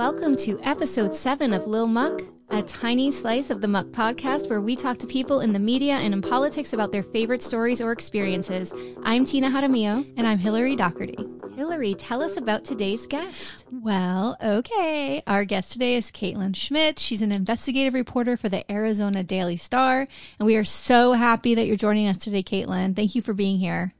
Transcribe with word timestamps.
Welcome 0.00 0.34
to 0.36 0.58
episode 0.62 1.14
7 1.14 1.52
of 1.52 1.64
Li'l 1.64 1.86
Muck, 1.86 2.22
a 2.48 2.62
tiny 2.62 3.10
slice 3.10 3.50
of 3.50 3.60
the 3.60 3.68
Muck 3.68 3.88
podcast 3.88 4.48
where 4.48 4.62
we 4.62 4.74
talk 4.74 4.96
to 4.96 5.06
people 5.06 5.40
in 5.40 5.52
the 5.52 5.58
media 5.58 5.92
and 5.92 6.14
in 6.14 6.22
politics 6.22 6.72
about 6.72 6.90
their 6.90 7.02
favorite 7.02 7.42
stories 7.42 7.82
or 7.82 7.92
experiences. 7.92 8.72
I'm 9.02 9.26
Tina 9.26 9.50
Jaramillo. 9.50 10.10
And 10.16 10.26
I'm 10.26 10.38
Hillary 10.38 10.74
Doherty. 10.74 11.18
Hillary, 11.54 11.94
tell 11.94 12.22
us 12.22 12.38
about 12.38 12.64
today's 12.64 13.06
guest. 13.06 13.66
Well, 13.70 14.38
okay. 14.42 15.22
Our 15.26 15.44
guest 15.44 15.72
today 15.72 15.96
is 15.96 16.10
Caitlin 16.10 16.56
Schmidt. 16.56 16.98
She's 16.98 17.20
an 17.20 17.30
investigative 17.30 17.92
reporter 17.92 18.38
for 18.38 18.48
the 18.48 18.68
Arizona 18.72 19.22
Daily 19.22 19.58
Star. 19.58 20.08
And 20.38 20.46
we 20.46 20.56
are 20.56 20.64
so 20.64 21.12
happy 21.12 21.54
that 21.56 21.66
you're 21.66 21.76
joining 21.76 22.08
us 22.08 22.16
today, 22.16 22.42
Caitlin. 22.42 22.96
Thank 22.96 23.14
you 23.14 23.20
for 23.20 23.34
being 23.34 23.58
here. 23.58 23.92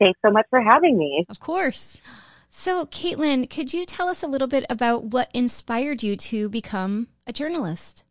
Thanks 0.00 0.18
so 0.26 0.32
much 0.32 0.46
for 0.50 0.60
having 0.60 0.98
me. 0.98 1.24
Of 1.28 1.38
course. 1.38 1.98
So, 2.56 2.86
Caitlin, 2.86 3.50
could 3.50 3.74
you 3.74 3.84
tell 3.84 4.08
us 4.08 4.22
a 4.22 4.28
little 4.28 4.46
bit 4.46 4.64
about 4.70 5.06
what 5.06 5.28
inspired 5.34 6.04
you 6.04 6.16
to 6.16 6.48
become 6.48 7.08
a 7.26 7.32
journalist? 7.32 8.04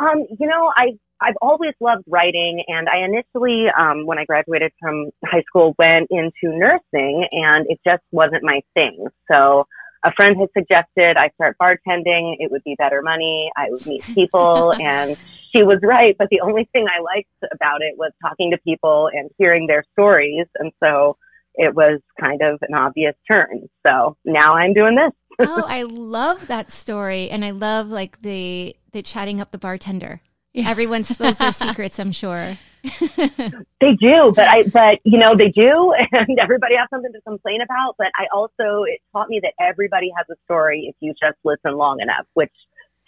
Um, 0.00 0.26
you 0.38 0.46
know, 0.46 0.72
I 0.76 0.98
I've 1.20 1.36
always 1.40 1.72
loved 1.80 2.02
writing, 2.08 2.64
and 2.66 2.88
I 2.88 3.04
initially, 3.04 3.66
um, 3.78 4.06
when 4.06 4.18
I 4.18 4.24
graduated 4.24 4.72
from 4.80 5.10
high 5.24 5.42
school, 5.46 5.74
went 5.78 6.08
into 6.10 6.56
nursing, 6.56 7.26
and 7.30 7.64
it 7.68 7.78
just 7.86 8.02
wasn't 8.10 8.42
my 8.42 8.60
thing. 8.74 9.06
So, 9.30 9.66
a 10.04 10.12
friend 10.12 10.36
had 10.36 10.48
suggested 10.52 11.16
I 11.16 11.30
start 11.36 11.56
bartending. 11.62 12.36
It 12.38 12.50
would 12.50 12.64
be 12.64 12.74
better 12.76 13.02
money. 13.02 13.50
I 13.56 13.68
would 13.70 13.86
meet 13.86 14.02
people, 14.02 14.74
and 14.80 15.16
she 15.52 15.62
was 15.62 15.78
right. 15.82 16.16
But 16.18 16.28
the 16.30 16.40
only 16.40 16.68
thing 16.72 16.86
I 16.88 17.00
liked 17.00 17.54
about 17.54 17.82
it 17.82 17.96
was 17.96 18.10
talking 18.20 18.50
to 18.50 18.58
people 18.58 19.08
and 19.12 19.30
hearing 19.38 19.68
their 19.68 19.84
stories, 19.92 20.48
and 20.58 20.72
so 20.82 21.16
it 21.54 21.74
was 21.74 22.00
kind 22.20 22.40
of 22.42 22.58
an 22.62 22.74
obvious 22.74 23.14
turn. 23.30 23.68
So 23.86 24.16
now 24.24 24.54
I'm 24.54 24.72
doing 24.72 24.96
this. 24.96 25.12
oh, 25.48 25.64
I 25.66 25.82
love 25.82 26.46
that 26.48 26.70
story. 26.70 27.30
And 27.30 27.44
I 27.44 27.50
love 27.50 27.88
like 27.88 28.22
the, 28.22 28.76
the 28.92 29.02
chatting 29.02 29.40
up 29.40 29.50
the 29.50 29.58
bartender. 29.58 30.20
Yeah. 30.52 30.68
Everyone 30.68 31.04
spills 31.04 31.38
their 31.38 31.52
secrets, 31.52 31.98
I'm 31.98 32.12
sure. 32.12 32.58
they 32.82 33.92
do, 34.00 34.32
but 34.34 34.48
I, 34.48 34.62
but 34.64 35.00
you 35.04 35.18
know, 35.18 35.36
they 35.38 35.48
do, 35.48 35.92
and 36.12 36.38
everybody 36.40 36.76
has 36.76 36.88
something 36.90 37.12
to 37.12 37.20
complain 37.22 37.60
about. 37.60 37.94
But 37.98 38.08
I 38.18 38.26
also, 38.34 38.84
it 38.84 39.00
taught 39.12 39.28
me 39.28 39.40
that 39.42 39.52
everybody 39.60 40.10
has 40.16 40.26
a 40.30 40.36
story 40.44 40.86
if 40.88 40.96
you 41.00 41.12
just 41.12 41.38
listen 41.44 41.76
long 41.76 42.00
enough, 42.00 42.26
which 42.34 42.52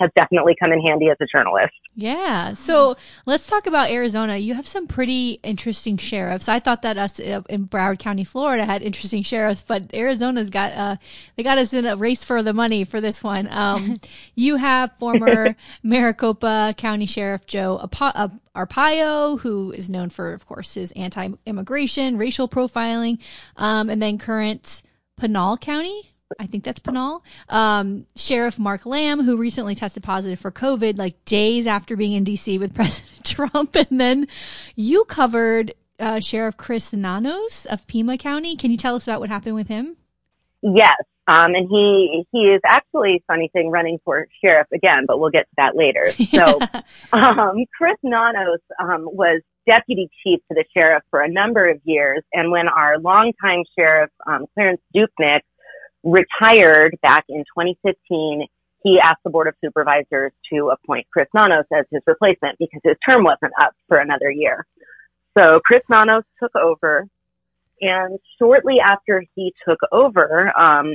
has 0.02 0.10
definitely 0.16 0.54
come 0.58 0.72
in 0.72 0.80
handy 0.80 1.08
as 1.08 1.16
a 1.20 1.26
journalist. 1.26 1.72
Yeah. 1.94 2.54
So 2.54 2.96
let's 3.26 3.46
talk 3.46 3.66
about 3.66 3.90
Arizona. 3.90 4.36
You 4.36 4.54
have 4.54 4.66
some 4.66 4.86
pretty 4.86 5.38
interesting 5.42 5.96
sheriffs. 5.96 6.48
I 6.48 6.58
thought 6.58 6.82
that 6.82 6.98
us 6.98 7.20
uh, 7.20 7.42
in 7.48 7.68
Broward 7.68 7.98
County, 7.98 8.24
Florida 8.24 8.64
had 8.64 8.82
interesting 8.82 9.22
sheriffs, 9.22 9.64
but 9.66 9.94
Arizona's 9.94 10.50
got, 10.50 10.72
uh, 10.72 10.96
they 11.36 11.42
got 11.42 11.58
us 11.58 11.72
in 11.72 11.86
a 11.86 11.96
race 11.96 12.24
for 12.24 12.42
the 12.42 12.52
money 12.52 12.84
for 12.84 13.00
this 13.00 13.22
one. 13.22 13.48
Um, 13.50 14.00
you 14.34 14.56
have 14.56 14.92
former 14.98 15.54
Maricopa 15.82 16.74
County 16.76 17.06
Sheriff 17.06 17.46
Joe 17.46 17.76
uh, 17.76 18.28
Arpaio, 18.56 19.38
who 19.40 19.72
is 19.72 19.88
known 19.88 20.10
for, 20.10 20.32
of 20.32 20.46
course, 20.46 20.74
his 20.74 20.92
anti-immigration, 20.92 22.18
racial 22.18 22.48
profiling, 22.48 23.18
um, 23.56 23.88
and 23.88 24.02
then 24.02 24.18
current 24.18 24.82
Pinal 25.18 25.56
County 25.56 26.11
I 26.38 26.46
think 26.46 26.64
that's 26.64 26.78
Pinal. 26.78 27.24
Um, 27.48 28.06
Sheriff 28.16 28.58
Mark 28.58 28.86
Lamb, 28.86 29.22
who 29.22 29.36
recently 29.36 29.74
tested 29.74 30.02
positive 30.02 30.38
for 30.38 30.50
COVID, 30.50 30.98
like 30.98 31.24
days 31.24 31.66
after 31.66 31.96
being 31.96 32.12
in 32.12 32.24
DC 32.24 32.58
with 32.58 32.74
President 32.74 33.24
Trump. 33.24 33.74
And 33.76 34.00
then 34.00 34.28
you 34.76 35.04
covered 35.04 35.74
uh, 35.98 36.20
Sheriff 36.20 36.56
Chris 36.56 36.92
Nanos 36.92 37.66
of 37.66 37.86
Pima 37.86 38.18
County. 38.18 38.56
Can 38.56 38.70
you 38.70 38.76
tell 38.76 38.94
us 38.94 39.06
about 39.06 39.20
what 39.20 39.28
happened 39.28 39.54
with 39.54 39.68
him? 39.68 39.96
Yes. 40.62 40.96
Um, 41.28 41.54
and 41.54 41.68
he, 41.70 42.24
he 42.32 42.38
is 42.38 42.60
actually, 42.66 43.22
funny 43.28 43.48
thing, 43.52 43.70
running 43.70 43.98
for 44.04 44.26
sheriff 44.44 44.66
again, 44.74 45.04
but 45.06 45.20
we'll 45.20 45.30
get 45.30 45.42
to 45.42 45.54
that 45.56 45.76
later. 45.76 46.10
So, 46.32 46.58
um, 47.12 47.64
Chris 47.76 47.96
Nanos, 48.02 48.60
um, 48.80 49.04
was 49.04 49.42
deputy 49.66 50.08
chief 50.24 50.40
to 50.48 50.54
the 50.54 50.64
sheriff 50.74 51.02
for 51.10 51.20
a 51.20 51.30
number 51.30 51.68
of 51.68 51.80
years. 51.84 52.22
And 52.32 52.50
when 52.50 52.68
our 52.68 52.98
longtime 52.98 53.64
sheriff, 53.78 54.10
um, 54.26 54.46
Clarence 54.54 54.80
Dupnik, 54.94 55.40
retired 56.02 56.98
back 57.02 57.24
in 57.28 57.44
2015, 57.56 58.46
he 58.82 58.98
asked 59.02 59.22
the 59.24 59.30
board 59.30 59.48
of 59.48 59.54
supervisors 59.64 60.32
to 60.52 60.70
appoint 60.70 61.06
Chris 61.12 61.28
Nanos 61.34 61.66
as 61.72 61.84
his 61.90 62.02
replacement 62.06 62.58
because 62.58 62.80
his 62.82 62.96
term 63.08 63.24
wasn't 63.24 63.52
up 63.60 63.72
for 63.88 63.98
another 63.98 64.30
year. 64.30 64.66
So 65.38 65.60
Chris 65.64 65.82
Nanos 65.88 66.24
took 66.40 66.54
over 66.56 67.06
and 67.82 68.18
shortly 68.38 68.76
after 68.84 69.24
he 69.34 69.52
took 69.68 69.78
over, 69.90 70.52
um, 70.58 70.94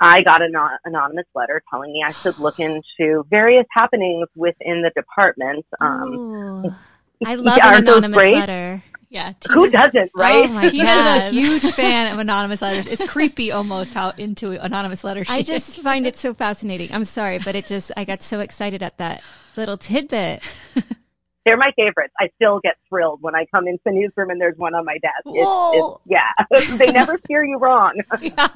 I 0.00 0.22
got 0.22 0.42
an 0.42 0.54
anonymous 0.84 1.24
letter 1.34 1.62
telling 1.70 1.92
me 1.92 2.04
I 2.06 2.12
should 2.12 2.38
look 2.38 2.58
into 2.58 3.24
various 3.30 3.64
happenings 3.72 4.28
within 4.36 4.82
the 4.82 4.90
department. 4.94 5.64
Um, 5.80 6.12
Ooh, 6.12 6.74
I 7.24 7.34
love 7.36 7.58
an 7.62 7.82
anonymous 7.82 8.18
letter. 8.18 8.82
Yeah. 9.08 9.32
Tina's, 9.40 9.54
Who 9.54 9.70
doesn't, 9.70 10.10
oh 10.16 10.20
right? 10.20 10.50
Oh 10.50 10.60
Tina's 10.70 11.06
a 11.06 11.30
huge 11.30 11.70
fan 11.72 12.12
of 12.12 12.18
anonymous 12.20 12.62
letters. 12.62 12.86
It's 12.86 13.04
creepy 13.08 13.52
almost 13.52 13.94
how 13.94 14.10
into 14.10 14.52
anonymous 14.52 15.04
letters 15.04 15.26
I 15.30 15.42
just 15.42 15.80
find 15.80 16.06
it 16.06 16.16
so 16.16 16.34
fascinating. 16.34 16.92
I'm 16.92 17.04
sorry, 17.04 17.38
but 17.38 17.54
it 17.54 17.66
just, 17.66 17.92
I 17.96 18.04
got 18.04 18.22
so 18.22 18.40
excited 18.40 18.82
at 18.82 18.98
that 18.98 19.22
little 19.56 19.76
tidbit. 19.76 20.42
They're 21.44 21.56
my 21.56 21.70
favorites. 21.76 22.12
I 22.18 22.28
still 22.34 22.58
get 22.60 22.74
thrilled 22.88 23.22
when 23.22 23.36
I 23.36 23.46
come 23.54 23.68
into 23.68 23.80
the 23.84 23.92
newsroom 23.92 24.30
and 24.30 24.40
there's 24.40 24.56
one 24.56 24.74
on 24.74 24.84
my 24.84 24.98
desk. 24.98 25.22
It's, 25.26 25.76
it's, 25.76 26.70
yeah. 26.70 26.76
they 26.76 26.90
never 26.90 27.18
steer 27.18 27.44
you 27.44 27.58
wrong. 27.58 28.00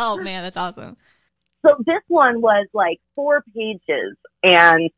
oh 0.00 0.16
man, 0.20 0.42
that's 0.42 0.56
awesome. 0.56 0.96
So 1.64 1.76
this 1.86 2.02
one 2.08 2.40
was 2.40 2.66
like 2.72 2.98
four 3.14 3.44
pages 3.54 4.16
and 4.42 4.90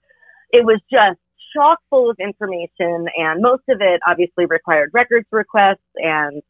it 0.52 0.64
was 0.64 0.80
just 0.90 1.18
chock 1.54 1.78
full 1.90 2.10
of 2.10 2.16
information 2.18 3.06
and 3.16 3.42
most 3.42 3.62
of 3.68 3.78
it 3.80 4.00
obviously 4.06 4.46
required 4.46 4.90
records 4.92 5.26
requests 5.30 5.78
and 5.96 6.42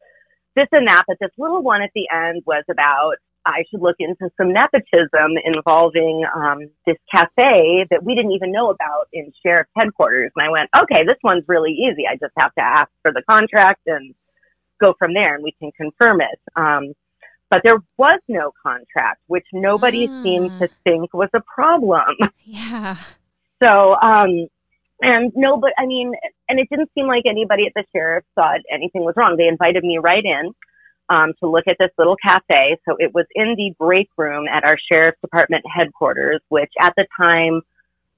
this 0.56 0.68
and 0.72 0.86
that. 0.88 1.04
But 1.06 1.16
this 1.20 1.30
little 1.38 1.62
one 1.62 1.82
at 1.82 1.90
the 1.94 2.08
end 2.12 2.42
was 2.46 2.64
about 2.70 3.16
I 3.44 3.64
should 3.70 3.80
look 3.80 3.96
into 3.98 4.30
some 4.36 4.52
nepotism 4.52 5.36
involving 5.44 6.24
um, 6.34 6.70
this 6.86 6.96
cafe 7.10 7.86
that 7.90 8.02
we 8.02 8.14
didn't 8.14 8.32
even 8.32 8.52
know 8.52 8.70
about 8.70 9.08
in 9.12 9.32
sheriff's 9.44 9.70
headquarters. 9.76 10.30
And 10.36 10.46
I 10.46 10.50
went, 10.50 10.70
okay, 10.76 11.04
this 11.04 11.16
one's 11.22 11.44
really 11.48 11.72
easy. 11.72 12.04
I 12.08 12.14
just 12.14 12.32
have 12.38 12.54
to 12.54 12.62
ask 12.62 12.90
for 13.02 13.12
the 13.12 13.22
contract 13.28 13.80
and 13.86 14.14
go 14.80 14.94
from 14.98 15.14
there, 15.14 15.34
and 15.34 15.44
we 15.44 15.52
can 15.58 15.72
confirm 15.72 16.20
it. 16.20 16.38
Um, 16.56 16.92
but 17.50 17.62
there 17.64 17.78
was 17.98 18.18
no 18.28 18.52
contract, 18.62 19.20
which 19.26 19.46
nobody 19.52 20.06
seemed 20.22 20.58
to 20.60 20.68
think 20.84 21.12
was 21.12 21.28
a 21.34 21.40
problem. 21.40 22.16
Yeah. 22.44 22.96
So, 23.62 23.94
um, 23.94 24.48
and 25.02 25.32
no, 25.34 25.56
but 25.56 25.72
I 25.78 25.86
mean, 25.86 26.12
and 26.48 26.60
it 26.60 26.68
didn't 26.70 26.90
seem 26.94 27.06
like 27.06 27.24
anybody 27.26 27.66
at 27.66 27.72
the 27.74 27.84
sheriff 27.94 28.24
thought 28.34 28.60
anything 28.72 29.04
was 29.04 29.14
wrong. 29.16 29.36
They 29.36 29.48
invited 29.48 29.82
me 29.82 29.98
right 29.98 30.24
in 30.24 30.52
um, 31.08 31.32
to 31.40 31.48
look 31.48 31.64
at 31.66 31.76
this 31.78 31.90
little 31.98 32.16
cafe. 32.16 32.78
So 32.88 32.96
it 32.98 33.12
was 33.12 33.26
in 33.34 33.54
the 33.56 33.74
break 33.78 34.08
room 34.16 34.46
at 34.48 34.64
our 34.64 34.76
sheriff's 34.90 35.20
department 35.20 35.64
headquarters, 35.72 36.40
which 36.48 36.72
at 36.80 36.94
the 36.96 37.06
time 37.16 37.62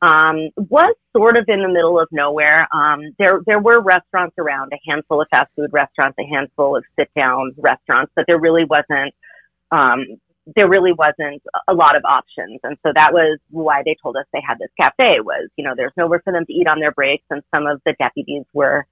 um, 0.03 0.51
was 0.57 0.95
sort 1.17 1.37
of 1.37 1.47
in 1.49 1.63
the 1.63 1.69
middle 1.69 1.99
of 1.99 2.09
nowhere. 2.13 2.69
Um, 2.75 3.15
there 3.19 3.41
there 3.47 3.61
were 3.61 3.81
restaurants 3.81 4.37
around, 4.39 4.73
a 4.73 4.81
handful 4.87 5.23
of 5.23 5.29
fast 5.31 5.51
food 5.57 5.71
restaurants, 5.73 6.19
a 6.19 6.27
handful 6.27 6.77
of 6.77 6.85
sit 6.99 7.11
down 7.17 7.55
restaurants, 7.57 8.13
but 8.15 8.27
there 8.29 8.39
really 8.39 8.65
wasn't 8.65 9.15
um, 9.71 10.05
there 10.55 10.69
really 10.69 10.93
wasn't 10.93 11.43
a 11.69 11.75
lot 11.75 11.97
of 11.97 12.05
options. 12.05 12.61
And 12.63 12.77
so 12.85 12.93
that 12.95 13.13
was 13.13 13.39
why 13.51 13.83
they 13.85 13.97
told 14.03 14.17
us 14.17 14.25
they 14.33 14.43
had 14.47 14.59
this 14.59 14.71
cafe 14.81 15.21
was, 15.21 15.49
you 15.57 15.65
know, 15.65 15.75
there's 15.77 15.93
nowhere 15.97 16.21
for 16.23 16.33
them 16.33 16.45
to 16.47 16.53
eat 16.53 16.67
on 16.67 16.81
their 16.81 16.93
breaks. 16.93 17.25
And 17.31 17.43
some 17.55 17.67
of 17.67 17.81
the 17.87 17.95
deputies 17.99 18.45
were 18.53 18.87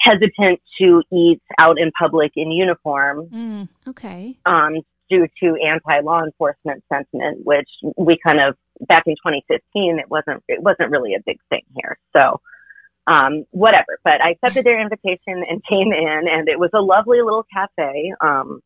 hesitant 0.00 0.60
to 0.80 1.02
eat 1.12 1.42
out 1.58 1.78
in 1.78 1.90
public 1.98 2.32
in 2.36 2.52
uniform. 2.52 3.28
Mm, 3.32 3.68
okay. 3.88 4.38
Um, 4.46 4.76
due 5.10 5.26
to 5.42 5.56
anti-law 5.64 6.22
enforcement 6.24 6.84
sentiment, 6.92 7.44
which 7.44 7.68
we 7.96 8.18
kind 8.24 8.40
of, 8.40 8.56
back 8.86 9.04
in 9.06 9.14
2015, 9.14 9.98
it 9.98 10.10
wasn't, 10.10 10.42
it 10.48 10.62
wasn't 10.62 10.90
really 10.90 11.14
a 11.14 11.22
big 11.24 11.38
thing 11.48 11.62
here. 11.74 11.98
So, 12.16 12.40
um, 13.08 13.44
whatever, 13.50 14.00
but 14.02 14.20
I 14.20 14.30
accepted 14.30 14.64
their 14.64 14.80
invitation 14.80 15.44
and 15.48 15.62
came 15.68 15.92
in 15.92 16.24
and 16.30 16.48
it 16.48 16.58
was 16.58 16.70
a 16.74 16.80
lovely 16.80 17.22
little 17.22 17.46
cafe. 17.52 18.12
Um, 18.20 18.60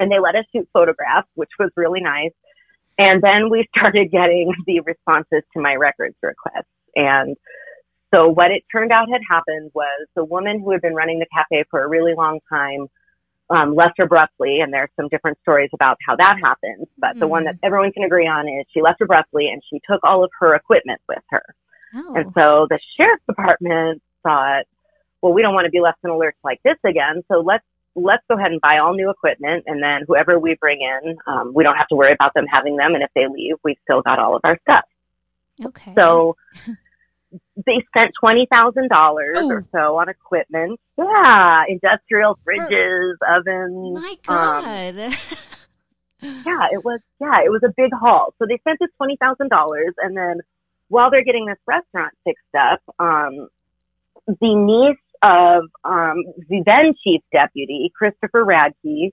and 0.00 0.10
they 0.10 0.18
let 0.18 0.34
us 0.34 0.44
shoot 0.52 0.68
photographs, 0.72 1.28
which 1.34 1.50
was 1.58 1.70
really 1.76 2.00
nice. 2.00 2.32
And 2.98 3.22
then 3.22 3.50
we 3.50 3.66
started 3.76 4.10
getting 4.10 4.52
the 4.66 4.80
responses 4.80 5.42
to 5.54 5.60
my 5.60 5.74
records 5.74 6.16
requests. 6.22 6.68
And 6.96 7.36
so 8.14 8.28
what 8.28 8.50
it 8.50 8.62
turned 8.70 8.92
out 8.92 9.08
had 9.10 9.22
happened 9.28 9.72
was 9.74 10.06
the 10.14 10.24
woman 10.24 10.60
who 10.60 10.70
had 10.70 10.80
been 10.80 10.94
running 10.94 11.18
the 11.18 11.26
cafe 11.36 11.64
for 11.70 11.82
a 11.82 11.88
really 11.88 12.14
long 12.14 12.38
time 12.48 12.86
um, 13.50 13.74
left 13.74 13.98
abruptly, 13.98 14.60
and 14.60 14.72
there's 14.72 14.88
some 14.96 15.08
different 15.08 15.38
stories 15.42 15.70
about 15.74 15.98
how 16.06 16.16
that 16.16 16.38
happened. 16.42 16.86
But 16.96 17.10
mm-hmm. 17.10 17.20
the 17.20 17.26
one 17.26 17.44
that 17.44 17.56
mm. 17.56 17.60
everyone 17.62 17.92
can 17.92 18.04
agree 18.04 18.26
on 18.26 18.48
is 18.48 18.66
she 18.72 18.80
left 18.80 19.00
abruptly 19.00 19.48
and 19.48 19.62
she 19.68 19.80
took 19.90 20.00
all 20.04 20.24
of 20.24 20.30
her 20.40 20.54
equipment 20.54 21.00
with 21.08 21.22
her. 21.30 21.42
Oh. 21.94 22.14
And 22.14 22.32
so 22.38 22.66
the 22.70 22.78
sheriff's 22.98 23.22
department 23.28 24.02
thought, 24.22 24.64
well, 25.20 25.32
we 25.32 25.42
don't 25.42 25.54
want 25.54 25.66
to 25.66 25.70
be 25.70 25.80
left 25.80 25.98
in 26.04 26.10
alerts 26.10 26.40
like 26.42 26.60
this 26.64 26.76
again, 26.84 27.22
so 27.30 27.40
let's 27.40 27.64
let's 27.96 28.22
go 28.28 28.36
ahead 28.36 28.52
and 28.52 28.60
buy 28.60 28.78
all 28.78 28.94
new 28.94 29.10
equipment. 29.10 29.64
And 29.66 29.82
then 29.82 30.02
whoever 30.06 30.38
we 30.38 30.56
bring 30.60 30.80
in, 30.80 31.16
um, 31.26 31.52
we 31.54 31.64
don't 31.64 31.76
have 31.76 31.88
to 31.88 31.96
worry 31.96 32.12
about 32.12 32.34
them 32.34 32.46
having 32.50 32.76
them. 32.76 32.94
And 32.94 33.02
if 33.02 33.10
they 33.14 33.26
leave, 33.28 33.56
we've 33.62 33.76
still 33.84 34.02
got 34.02 34.18
all 34.18 34.36
of 34.36 34.42
our 34.44 34.58
stuff. 34.68 34.84
Okay. 35.64 35.94
So 35.96 36.36
they 37.56 37.84
spent 37.88 38.12
$20,000 38.22 38.90
or 38.90 39.64
so 39.72 39.98
on 39.98 40.08
equipment. 40.08 40.80
Yeah. 40.98 41.62
Industrial 41.68 42.38
fridges, 42.46 43.14
ovens. 43.26 43.94
My 43.94 44.16
um, 44.28 44.94
God. 44.94 45.16
yeah, 46.24 46.68
it 46.72 46.84
was 46.84 47.00
yeah, 47.20 47.44
it 47.44 47.50
was 47.50 47.62
a 47.64 47.72
big 47.76 47.90
haul. 47.92 48.34
So 48.38 48.46
they 48.48 48.56
spent 48.58 48.78
this 48.80 48.90
twenty 48.96 49.16
thousand 49.20 49.50
dollars, 49.50 49.94
and 49.98 50.16
then 50.16 50.40
while 50.88 51.10
they're 51.10 51.24
getting 51.24 51.46
this 51.46 51.58
restaurant 51.66 52.14
fixed 52.24 52.54
up, 52.58 52.80
um, 52.98 53.48
the 54.26 54.54
niece 54.54 55.03
of 55.24 55.64
um, 55.84 56.16
the 56.48 56.62
then 56.66 56.94
chief 57.02 57.22
deputy 57.32 57.90
Christopher 57.96 58.44
Radtke 58.44 59.10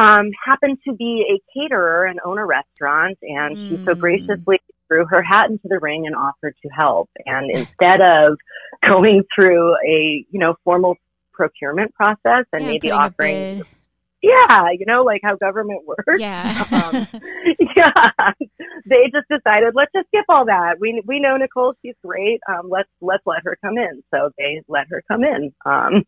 um, 0.00 0.30
happened 0.46 0.78
to 0.88 0.94
be 0.94 1.24
a 1.28 1.36
caterer 1.52 2.06
and 2.06 2.18
own 2.24 2.38
a 2.38 2.46
restaurant, 2.46 3.18
and 3.22 3.58
she 3.68 3.76
so 3.86 3.92
Mm. 3.92 3.98
graciously 3.98 4.60
threw 4.88 5.04
her 5.06 5.22
hat 5.22 5.50
into 5.50 5.68
the 5.68 5.78
ring 5.78 6.06
and 6.06 6.16
offered 6.16 6.54
to 6.62 6.68
help. 6.70 7.10
And 7.26 7.50
instead 7.50 8.00
of 8.00 8.38
going 8.88 9.22
through 9.34 9.74
a 9.86 10.24
you 10.30 10.40
know 10.40 10.54
formal 10.64 10.96
procurement 11.32 11.94
process 11.94 12.46
and 12.52 12.64
Yeah, 12.64 12.72
maybe 12.72 12.90
offering. 12.90 13.62
Yeah, 14.22 14.68
you 14.78 14.86
know, 14.86 15.02
like 15.02 15.20
how 15.24 15.36
government 15.36 15.82
works. 15.86 16.18
Yeah. 16.18 16.64
Um, 16.70 17.06
yeah, 17.76 17.90
they 18.86 19.10
just 19.12 19.28
decided 19.28 19.74
let's 19.74 19.92
just 19.92 20.08
skip 20.08 20.24
all 20.28 20.44
that. 20.46 20.78
We 20.80 21.02
we 21.06 21.20
know 21.20 21.36
Nicole, 21.36 21.74
she's 21.82 21.94
great. 22.04 22.40
Um, 22.48 22.68
let's 22.70 22.88
let's 23.00 23.26
let 23.26 23.42
her 23.44 23.58
come 23.62 23.76
in. 23.78 24.02
So 24.12 24.30
they 24.38 24.62
let 24.68 24.86
her 24.88 25.02
come 25.08 25.24
in, 25.24 25.52
um, 25.66 26.04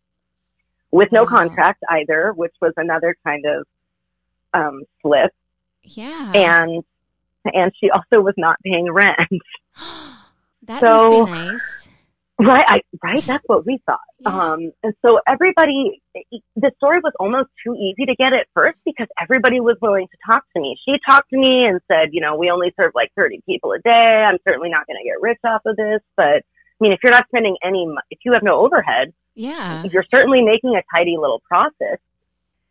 with 0.91 1.11
no 1.13 1.25
Wow. 1.25 1.31
contract 1.39 1.83
either, 1.91 2.33
which 2.35 2.55
was 2.61 2.73
another 2.77 3.17
kind 3.25 3.45
of 3.47 3.67
um, 4.55 4.83
slip. 5.03 5.33
yeah. 5.83 6.33
And 6.35 6.85
and 7.53 7.73
she 7.79 7.91
also 7.91 8.23
was 8.23 8.35
not 8.39 8.57
paying 8.65 8.91
rent. 8.91 9.19
that 10.63 10.81
so- 10.81 11.27
must 11.27 11.33
be 11.33 11.33
nice. 11.53 11.89
Right, 12.37 12.65
I, 12.67 12.81
right. 13.03 13.23
That's 13.23 13.45
what 13.47 13.65
we 13.65 13.79
thought. 13.87 14.01
Um, 14.27 14.73
and 14.83 14.93
so 15.07 15.21
everybody, 15.27 16.03
the 16.57 16.73
story 16.79 16.99
was 16.99 17.13
almost 17.21 17.49
too 17.65 17.75
easy 17.77 18.07
to 18.07 18.15
get 18.17 18.33
at 18.33 18.49
first 18.55 18.77
because 18.85 19.07
everybody 19.23 19.61
was 19.61 19.77
willing 19.81 20.09
to 20.09 20.17
talk 20.27 20.43
to 20.57 20.61
me. 20.61 20.77
She 20.85 20.97
talked 21.09 21.31
to 21.31 21.37
me 21.39 21.65
and 21.65 21.81
said, 21.87 22.09
you 22.13 22.21
know, 22.21 22.37
we 22.37 22.51
only 22.51 22.73
serve 22.77 22.91
like 22.95 23.13
30 23.17 23.41
people 23.47 23.71
a 23.73 23.79
day. 23.79 24.25
I'm 24.29 24.39
certainly 24.45 24.69
not 24.69 24.87
going 24.89 24.97
to 25.01 25.05
get 25.05 25.21
rich 25.21 25.39
off 25.45 25.63
of 25.65 25.77
this. 25.77 26.01
But 26.17 26.43
I 26.43 26.79
mean, 26.81 26.93
if 26.93 26.99
you're 27.05 27.13
not 27.13 27.29
spending 27.29 27.57
any, 27.63 27.87
if 28.11 28.19
you 28.25 28.33
have 28.33 28.43
no 28.43 28.65
overhead, 28.65 29.13
Yeah. 29.37 29.85
you're 29.85 30.05
certainly 30.13 30.43
making 30.43 30.75
a 30.75 30.83
tidy 30.93 31.17
little 31.17 31.41
profit, 31.49 32.01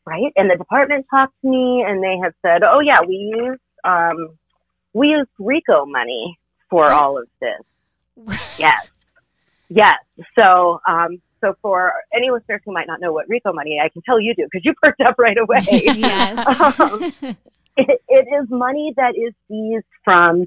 right? 0.05 0.33
And 0.35 0.49
the 0.51 0.57
department 0.57 1.05
talked 1.09 1.39
to 1.41 1.47
me 1.49 1.85
and 1.87 2.03
they 2.03 2.17
had 2.21 2.33
said, 2.41 2.63
oh 2.63 2.81
yeah, 2.81 2.99
we 3.07 3.15
use, 3.15 3.59
um, 3.85 4.37
we 4.91 5.07
use 5.09 5.27
RICO 5.39 5.85
money 5.85 6.37
for 6.69 6.91
all 6.91 7.17
of 7.17 7.27
this. 7.39 7.61
Yes. 8.59 8.87
Yes. 9.75 9.97
So, 10.39 10.79
um, 10.87 11.21
so 11.41 11.55
for 11.61 11.93
any 12.15 12.29
listeners 12.31 12.61
who 12.65 12.73
might 12.73 12.87
not 12.87 13.01
know 13.01 13.11
what 13.11 13.27
RICO 13.27 13.53
money, 13.53 13.79
I 13.83 13.89
can 13.89 14.01
tell 14.05 14.19
you 14.19 14.33
do 14.35 14.47
because 14.51 14.63
you 14.63 14.73
perked 14.81 15.01
up 15.01 15.15
right 15.17 15.37
away. 15.37 15.63
yes. 15.95 16.79
Um, 16.79 17.37
it, 17.75 18.01
it 18.07 18.27
is 18.39 18.47
money 18.51 18.93
that 18.97 19.15
is 19.15 19.33
seized 19.47 19.85
from 20.03 20.45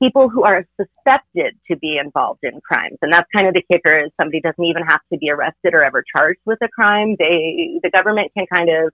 people 0.00 0.30
who 0.30 0.42
are 0.42 0.64
suspected 0.80 1.54
to 1.70 1.76
be 1.76 1.98
involved 2.02 2.40
in 2.42 2.60
crimes. 2.62 2.96
And 3.02 3.12
that's 3.12 3.28
kind 3.34 3.46
of 3.46 3.52
the 3.52 3.62
kicker 3.70 4.06
is 4.06 4.10
somebody 4.18 4.40
doesn't 4.40 4.64
even 4.64 4.82
have 4.82 5.00
to 5.12 5.18
be 5.18 5.30
arrested 5.30 5.74
or 5.74 5.84
ever 5.84 6.02
charged 6.10 6.40
with 6.46 6.58
a 6.62 6.68
crime. 6.68 7.16
They, 7.18 7.78
the 7.82 7.90
government 7.90 8.32
can 8.36 8.46
kind 8.52 8.70
of 8.70 8.92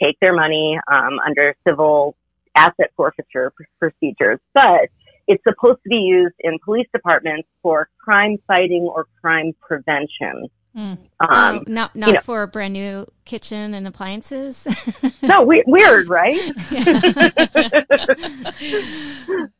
take 0.00 0.16
their 0.20 0.32
money, 0.32 0.78
um, 0.90 1.18
under 1.26 1.56
civil 1.66 2.16
asset 2.56 2.92
forfeiture 2.96 3.52
pr- 3.56 3.64
procedures, 3.80 4.38
but 4.54 4.88
it's 5.28 5.42
supposed 5.44 5.82
to 5.82 5.88
be 5.88 5.96
used 5.96 6.34
in 6.40 6.58
police 6.64 6.86
departments 6.92 7.48
for 7.62 7.88
crime 7.98 8.36
fighting 8.46 8.82
or 8.82 9.06
crime 9.20 9.52
prevention. 9.60 10.48
Mm. 10.76 10.92
Um, 10.92 10.98
Oh, 11.20 11.62
not 11.66 11.94
not 11.94 12.14
know- 12.14 12.20
for 12.22 12.42
a 12.42 12.48
brand 12.48 12.72
new 12.72 13.04
kitchen 13.26 13.74
and 13.74 13.86
appliances. 13.86 14.66
no, 15.22 15.42
we- 15.42 15.62
weird, 15.66 16.08
right? 16.08 16.38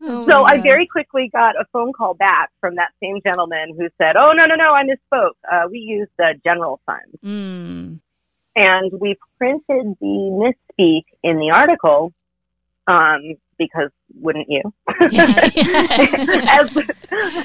Oh 0.05 0.26
so 0.26 0.44
I 0.44 0.61
very 0.61 0.87
quickly 0.87 1.31
got 1.32 1.55
a 1.56 1.64
phone 1.73 1.93
call 1.93 2.14
back 2.14 2.50
from 2.61 2.75
that 2.76 2.91
same 3.03 3.19
gentleman 3.25 3.75
who 3.79 3.88
said, 3.99 4.17
"Oh 4.20 4.32
no, 4.32 4.47
no, 4.47 4.55
no, 4.56 4.73
I 4.75 4.82
misspoke. 4.85 5.31
Uh, 5.50 5.69
we 5.70 5.79
use 5.79 6.09
the 6.19 6.35
general 6.44 6.81
fund, 6.87 7.00
Mm. 7.25 8.00
and 8.56 8.93
we 9.00 9.17
printed 9.38 9.97
the 10.00 10.55
misspeak 10.79 11.05
in 11.23 11.38
the 11.38 11.53
article 11.55 12.12
um, 12.88 13.35
because 13.70 13.91
wouldn't 14.14 14.49
you? 14.49 14.62
Yes. 15.11 15.56
as 15.59 16.76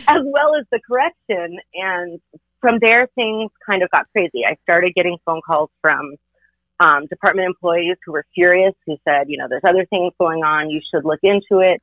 as 0.08 0.24
well 0.25 0.56
as 0.60 0.66
the 0.72 0.80
correction, 0.88 1.58
and 1.74 2.19
from 2.62 2.80
there 2.80 3.08
things 3.16 3.52
kind 3.66 3.84
of 3.84 3.90
got 3.90 4.06
crazy. 4.12 4.44
I 4.48 4.56
started 4.64 4.94
getting 4.96 5.18
phone 5.25 5.42
calls 5.46 5.69
from 5.81 6.16
um, 6.80 7.06
department 7.08 7.48
employees 7.48 7.98
who 8.06 8.12
were 8.12 8.25
furious, 8.34 8.74
who 8.86 8.98
said, 9.04 9.25
you 9.28 9.38
know, 9.38 9.48
there's 9.50 9.64
other 9.68 9.86
things 9.86 10.14
going 10.19 10.44
on. 10.44 10.69
You 10.69 10.81
should 10.92 11.06
look 11.06 11.19
into 11.24 11.60
it. 11.62 11.81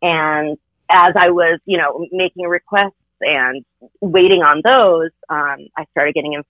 And 0.00 0.58
as 0.90 1.14
I 1.16 1.30
was, 1.30 1.60
you 1.64 1.78
know, 1.78 2.06
making 2.10 2.44
requests 2.46 2.96
and 3.20 3.64
waiting 4.00 4.42
on 4.42 4.60
those, 4.64 5.10
um, 5.28 5.68
I 5.76 5.84
started 5.92 6.14
getting 6.14 6.32
in- 6.32 6.42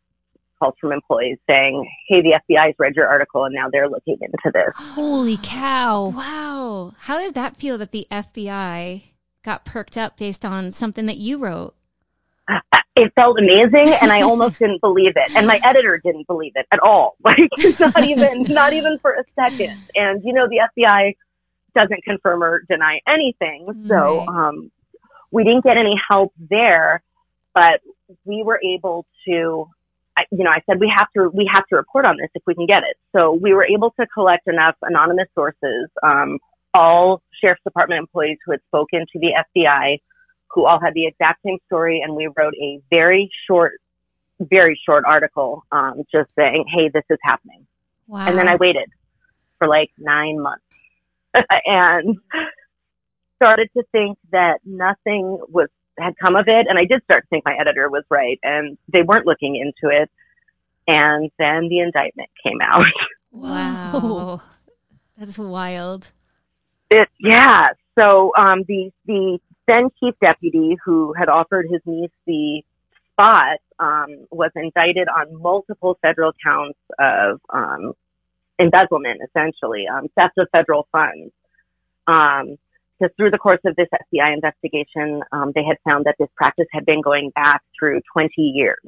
calls 0.62 0.74
from 0.80 0.92
employees 0.92 1.38
saying, 1.48 1.88
"Hey, 2.08 2.22
the 2.22 2.38
FBI's 2.48 2.74
read 2.78 2.94
your 2.94 3.08
article 3.08 3.44
and 3.44 3.54
now 3.54 3.68
they're 3.70 3.88
looking 3.88 4.16
into 4.20 4.50
this." 4.52 4.72
Holy 4.76 5.38
cow. 5.42 6.12
Wow. 6.14 6.92
How 7.00 7.18
did 7.18 7.34
that 7.34 7.56
feel 7.56 7.78
that 7.78 7.90
the 7.92 8.06
FBI 8.10 9.02
got 9.42 9.64
perked 9.64 9.98
up 9.98 10.16
based 10.16 10.44
on 10.44 10.70
something 10.72 11.06
that 11.06 11.16
you 11.18 11.38
wrote? 11.38 11.74
It 12.94 13.10
felt 13.16 13.38
amazing, 13.38 13.94
and 14.02 14.12
I 14.12 14.20
almost 14.20 14.58
didn't 14.58 14.80
believe 14.82 15.12
it, 15.16 15.34
and 15.34 15.46
my 15.46 15.58
editor 15.64 15.98
didn't 16.04 16.26
believe 16.26 16.52
it 16.56 16.66
at 16.72 16.78
all. 16.80 17.16
Like, 17.24 17.38
not 17.80 18.04
even, 18.04 18.42
not 18.42 18.72
even 18.74 18.98
for 18.98 19.12
a 19.12 19.24
second. 19.34 19.78
And 19.94 20.22
you 20.24 20.32
know, 20.34 20.46
the 20.48 20.60
FBI 20.76 21.14
doesn't 21.74 22.04
confirm 22.04 22.42
or 22.44 22.60
deny 22.68 23.00
anything, 23.10 23.86
so 23.88 24.18
Right. 24.18 24.28
um, 24.28 24.70
we 25.30 25.42
didn't 25.44 25.64
get 25.64 25.78
any 25.78 25.94
help 26.10 26.32
there. 26.50 27.02
But 27.54 27.80
we 28.24 28.42
were 28.42 28.60
able 28.62 29.06
to, 29.26 29.68
I, 30.16 30.24
you 30.30 30.44
know, 30.44 30.50
I 30.50 30.60
said 30.66 30.78
we 30.78 30.92
have 30.94 31.08
to, 31.16 31.30
we 31.32 31.48
have 31.52 31.66
to 31.68 31.76
report 31.76 32.06
on 32.06 32.16
this 32.18 32.28
if 32.34 32.42
we 32.46 32.54
can 32.54 32.66
get 32.66 32.82
it. 32.82 32.96
So 33.16 33.32
we 33.32 33.54
were 33.54 33.64
able 33.64 33.92
to 33.98 34.06
collect 34.06 34.46
enough 34.46 34.76
anonymous 34.82 35.28
sources, 35.34 35.88
um, 36.02 36.38
all 36.74 37.22
sheriff's 37.40 37.62
department 37.64 38.00
employees 38.00 38.38
who 38.44 38.52
had 38.52 38.60
spoken 38.68 39.06
to 39.12 39.18
the 39.18 39.32
FBI 39.56 39.98
who 40.52 40.66
all 40.66 40.78
had 40.80 40.94
the 40.94 41.06
exact 41.06 41.42
same 41.44 41.58
story, 41.66 42.02
and 42.02 42.14
we 42.14 42.28
wrote 42.36 42.54
a 42.60 42.80
very 42.90 43.30
short, 43.48 43.80
very 44.38 44.78
short 44.86 45.04
article, 45.06 45.64
um, 45.72 46.02
just 46.12 46.28
saying, 46.36 46.66
"Hey, 46.68 46.88
this 46.88 47.04
is 47.10 47.18
happening." 47.22 47.66
Wow. 48.06 48.26
And 48.26 48.38
then 48.38 48.48
I 48.48 48.56
waited 48.56 48.90
for 49.58 49.66
like 49.66 49.90
nine 49.98 50.40
months, 50.40 50.64
and 51.64 52.18
started 53.36 53.70
to 53.76 53.82
think 53.92 54.18
that 54.30 54.60
nothing 54.64 55.38
was 55.48 55.68
had 55.98 56.14
come 56.18 56.36
of 56.36 56.48
it, 56.48 56.66
and 56.68 56.78
I 56.78 56.84
did 56.84 57.02
start 57.04 57.24
to 57.24 57.28
think 57.28 57.44
my 57.44 57.56
editor 57.58 57.88
was 57.88 58.04
right, 58.10 58.38
and 58.42 58.78
they 58.92 59.02
weren't 59.02 59.26
looking 59.26 59.56
into 59.56 59.94
it. 59.94 60.10
And 60.88 61.30
then 61.38 61.68
the 61.68 61.80
indictment 61.80 62.30
came 62.42 62.60
out. 62.62 62.86
Wow. 63.34 64.42
That's 65.16 65.38
wild. 65.38 66.12
It, 66.90 67.08
yeah. 67.18 67.68
So 67.98 68.32
um, 68.36 68.64
the 68.68 68.92
the 69.06 69.38
then 69.66 69.88
chief 69.98 70.14
deputy 70.20 70.76
who 70.84 71.14
had 71.14 71.30
offered 71.30 71.66
his 71.70 71.80
niece 71.86 72.10
the 72.26 72.62
spot 73.12 73.58
um, 73.78 74.26
was 74.30 74.50
indicted 74.54 75.08
on 75.08 75.40
multiple 75.40 75.98
federal 76.02 76.32
counts 76.44 76.78
of 76.98 77.40
um, 77.50 77.92
embezzlement, 78.58 79.20
essentially 79.28 79.86
um, 79.92 80.08
theft 80.18 80.38
of 80.38 80.48
federal 80.52 80.86
funds. 80.92 81.32
Um, 82.06 82.58
because 83.02 83.14
through 83.16 83.30
the 83.30 83.38
course 83.38 83.60
of 83.64 83.74
this 83.76 83.88
FBI 83.92 84.32
investigation, 84.32 85.22
um, 85.32 85.52
they 85.54 85.64
had 85.64 85.76
found 85.88 86.04
that 86.06 86.16
this 86.18 86.28
practice 86.36 86.66
had 86.72 86.86
been 86.86 87.00
going 87.00 87.30
back 87.30 87.62
through 87.78 88.00
20 88.12 88.30
years. 88.36 88.78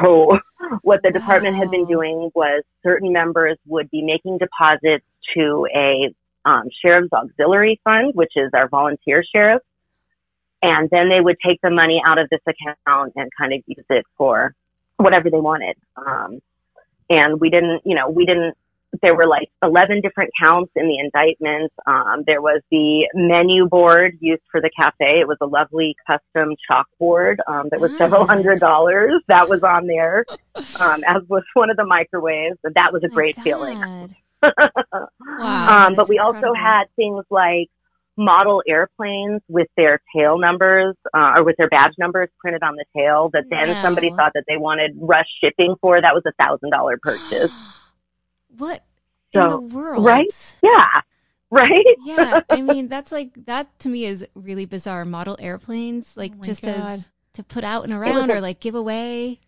So 0.00 0.38
what 0.82 1.00
the 1.02 1.10
department 1.10 1.56
had 1.56 1.70
been 1.70 1.86
doing 1.86 2.30
was 2.34 2.62
certain 2.82 3.12
members 3.12 3.56
would 3.66 3.90
be 3.90 4.02
making 4.02 4.38
deposits 4.38 5.04
to 5.34 5.66
a 5.74 6.14
um, 6.44 6.64
sheriff's 6.84 7.12
auxiliary 7.12 7.80
fund, 7.84 8.14
which 8.14 8.32
is 8.36 8.50
our 8.54 8.68
volunteer 8.68 9.24
sheriff. 9.34 9.62
And 10.60 10.88
then 10.90 11.08
they 11.08 11.20
would 11.20 11.36
take 11.44 11.60
the 11.62 11.70
money 11.70 12.00
out 12.04 12.18
of 12.18 12.28
this 12.30 12.40
account 12.46 13.12
and 13.16 13.30
kind 13.36 13.52
of 13.52 13.62
use 13.66 13.84
it 13.90 14.04
for 14.16 14.54
whatever 14.96 15.30
they 15.30 15.40
wanted. 15.40 15.76
Um, 15.96 16.40
and 17.10 17.40
we 17.40 17.50
didn't, 17.50 17.82
you 17.84 17.96
know, 17.96 18.08
we 18.08 18.24
didn't 18.26 18.56
there 19.00 19.14
were 19.14 19.26
like 19.26 19.48
11 19.62 20.00
different 20.02 20.30
counts 20.42 20.70
in 20.76 20.86
the 20.86 20.98
indictment. 20.98 21.72
Um, 21.86 22.24
there 22.26 22.42
was 22.42 22.60
the 22.70 23.08
menu 23.14 23.66
board 23.66 24.18
used 24.20 24.42
for 24.50 24.60
the 24.60 24.70
cafe. 24.78 25.20
It 25.20 25.28
was 25.28 25.38
a 25.40 25.46
lovely 25.46 25.96
custom 26.06 26.54
chalkboard 26.70 27.36
um, 27.46 27.68
that 27.70 27.80
was 27.80 27.90
several 27.96 28.26
hundred 28.26 28.60
dollars. 28.60 29.10
That 29.28 29.48
was 29.48 29.62
on 29.62 29.86
there, 29.86 30.24
um, 30.80 31.02
as 31.08 31.22
was 31.28 31.42
one 31.54 31.70
of 31.70 31.76
the 31.76 31.86
microwaves. 31.86 32.58
That 32.62 32.92
was 32.92 33.02
a 33.02 33.08
Oh 33.12 33.14
great 33.14 33.38
feeling. 33.40 34.14
Wow. 34.44 35.86
um, 35.86 35.94
but 35.94 36.08
we 36.08 36.18
also 36.18 36.52
had 36.52 36.86
things 36.96 37.24
like 37.30 37.68
model 38.16 38.60
airplanes 38.68 39.40
with 39.48 39.68
their 39.76 40.00
tail 40.14 40.36
numbers 40.36 40.96
uh, 41.14 41.34
or 41.36 41.44
with 41.44 41.56
their 41.58 41.68
badge 41.68 41.92
numbers 41.96 42.28
printed 42.40 42.64
on 42.64 42.74
the 42.74 42.84
tail 42.96 43.30
that 43.32 43.44
then 43.50 43.80
somebody 43.80 44.10
thought 44.10 44.32
that 44.34 44.42
they 44.48 44.56
wanted 44.56 44.96
rush 44.96 45.28
shipping 45.40 45.76
for. 45.80 46.00
That 46.00 46.12
was 46.12 46.24
a 46.26 46.32
thousand 46.44 46.70
dollar 46.70 46.98
purchase. 47.00 47.52
what 48.56 48.84
So, 49.34 49.42
in 49.42 49.48
the 49.48 49.60
world? 49.76 50.04
right? 50.04 50.56
Yeah. 50.62 50.84
Right? 51.54 51.84
Yeah, 52.02 52.40
I 52.48 52.62
mean 52.62 52.88
that's 52.88 53.12
like 53.12 53.44
that 53.44 53.78
to 53.80 53.90
me 53.90 54.06
is 54.06 54.24
really 54.34 54.64
bizarre. 54.64 55.04
Model 55.04 55.36
airplanes, 55.38 56.16
like 56.16 56.32
Oh 56.40 56.42
just 56.42 56.62
God. 56.62 56.74
as 56.76 57.10
to 57.34 57.42
put 57.42 57.62
out 57.62 57.84
and 57.84 57.92
around 57.92 58.30
a- 58.30 58.36
or 58.36 58.40
like 58.40 58.58
give 58.58 58.74
away. 58.74 59.38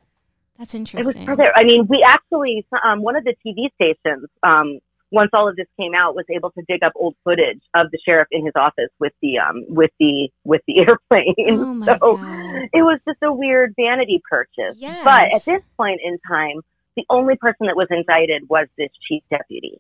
That's 0.59 0.75
It 0.75 0.83
was 0.85 0.93
interesting. 0.93 1.25
for 1.25 1.35
their, 1.35 1.51
I 1.57 1.65
mean, 1.65 1.87
we 1.89 2.05
actually, 2.07 2.67
um, 2.85 3.01
one 3.01 3.17
of 3.17 3.25
the 3.25 3.35
TV 3.45 3.73
stations, 3.77 4.27
um, 4.43 4.81
once 5.11 5.31
all 5.33 5.49
of 5.49 5.57
this 5.57 5.67
came 5.81 5.95
out, 5.95 6.15
was 6.15 6.27
able 6.29 6.51
to 6.51 6.63
dig 6.69 6.83
up 6.83 6.93
old 6.95 7.17
footage 7.25 7.63
of 7.75 7.91
the 7.91 7.99
sheriff 8.05 8.29
in 8.31 8.45
his 8.45 8.53
office 8.55 8.91
with 9.01 9.15
the, 9.23 9.39
um, 9.39 9.65
with 9.71 9.91
the, 9.99 10.29
with 10.45 10.61
the 10.69 10.81
airplane. 10.87 11.35
Oh 11.59 11.73
my 11.73 11.87
so 11.87 12.17
God. 12.19 12.69
it 12.75 12.83
was 12.83 13.01
just 13.09 13.19
a 13.23 13.33
weird 13.33 13.73
vanity 13.77 14.21
purchase. 14.31 14.77
Yes. 14.77 15.03
But 15.05 15.33
at 15.33 15.43
this 15.47 15.63
point 15.79 16.01
in 16.05 16.19
time, 16.29 16.61
the 16.97 17.05
only 17.11 17.37
person 17.37 17.67
that 17.67 17.77
was 17.77 17.89
indicted 17.91 18.49
was 18.49 18.67
this 18.79 18.91
chief 19.09 19.23
deputy. 19.31 19.79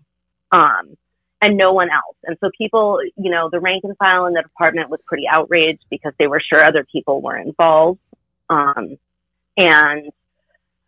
Um, 0.52 0.96
and 1.42 1.56
no 1.56 1.72
one 1.72 1.88
else. 1.90 2.16
And 2.24 2.36
so 2.40 2.50
people, 2.56 3.00
you 3.16 3.30
know, 3.30 3.50
the 3.50 3.60
rank 3.60 3.84
and 3.84 3.96
file 3.98 4.26
in 4.26 4.32
the 4.32 4.42
department 4.42 4.88
was 4.88 5.00
pretty 5.06 5.24
outraged 5.30 5.84
because 5.90 6.12
they 6.18 6.26
were 6.26 6.40
sure 6.40 6.62
other 6.64 6.86
people 6.90 7.20
were 7.20 7.36
involved. 7.36 8.00
Um, 8.48 8.96
and 9.58 10.10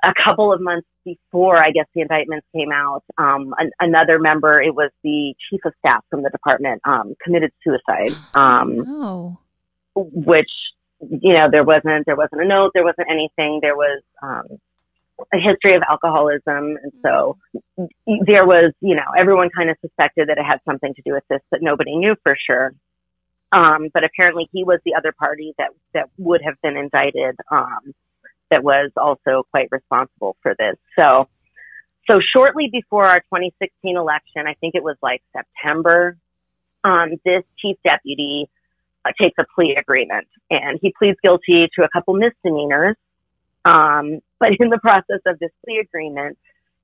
a 0.02 0.12
couple 0.24 0.52
of 0.52 0.60
months 0.60 0.86
before, 1.04 1.58
I 1.58 1.72
guess 1.72 1.86
the 1.94 2.00
indictments 2.00 2.46
came 2.54 2.72
out, 2.72 3.04
um, 3.18 3.54
an, 3.58 3.70
another 3.80 4.18
member, 4.18 4.62
it 4.62 4.74
was 4.74 4.90
the 5.02 5.34
chief 5.50 5.60
of 5.64 5.74
staff 5.80 6.04
from 6.10 6.22
the 6.22 6.30
department, 6.30 6.80
um, 6.84 7.14
committed 7.22 7.52
suicide. 7.62 8.12
Um, 8.34 8.84
Oh. 8.88 9.38
which 9.94 10.50
you 11.00 11.34
know 11.34 11.48
there 11.50 11.64
wasn't 11.64 12.06
there 12.06 12.16
wasn't 12.16 12.40
a 12.40 12.46
note 12.46 12.70
there 12.72 12.84
wasn't 12.84 13.06
anything 13.10 13.60
there 13.60 13.76
was 13.76 14.02
um 14.22 14.46
a 15.32 15.38
history 15.38 15.74
of 15.74 15.82
alcoholism. 15.88 16.76
And 16.82 16.92
so 17.02 17.38
there 17.76 18.46
was 18.46 18.72
you 18.80 18.94
know 18.94 19.10
everyone 19.18 19.50
kind 19.50 19.70
of 19.70 19.76
suspected 19.80 20.28
that 20.28 20.38
it 20.38 20.44
had 20.44 20.60
something 20.64 20.94
to 20.94 21.02
do 21.02 21.12
with 21.12 21.24
this 21.28 21.40
but 21.50 21.62
nobody 21.62 21.96
knew 21.96 22.16
for 22.22 22.36
sure. 22.46 22.72
Um 23.52 23.88
but 23.92 24.04
apparently 24.04 24.48
he 24.52 24.64
was 24.64 24.80
the 24.84 24.94
other 24.94 25.12
party 25.12 25.54
that 25.58 25.70
that 25.94 26.10
would 26.18 26.42
have 26.42 26.60
been 26.62 26.76
indicted 26.76 27.36
um 27.50 27.94
that 28.50 28.62
was 28.62 28.90
also 28.96 29.44
quite 29.50 29.68
responsible 29.70 30.36
for 30.42 30.54
this. 30.58 30.76
So 30.98 31.28
so 32.08 32.20
shortly 32.32 32.68
before 32.70 33.04
our 33.04 33.20
2016 33.20 33.96
election 33.96 34.46
i 34.46 34.54
think 34.54 34.76
it 34.76 34.82
was 34.84 34.96
like 35.02 35.22
september 35.32 36.16
um 36.84 37.10
this 37.24 37.42
chief 37.58 37.76
deputy 37.82 38.48
uh, 39.06 39.12
takes 39.20 39.36
a 39.38 39.44
plea 39.54 39.76
agreement 39.78 40.26
and 40.50 40.78
he 40.80 40.92
pleads 40.98 41.18
guilty 41.22 41.68
to 41.74 41.84
a 41.84 41.88
couple 41.88 42.14
misdemeanors. 42.14 42.96
Um, 43.66 44.20
but 44.38 44.50
in 44.60 44.68
the 44.70 44.78
process 44.80 45.20
of 45.26 45.38
this 45.38 45.50
plea 45.64 45.78
agreement, 45.78 46.38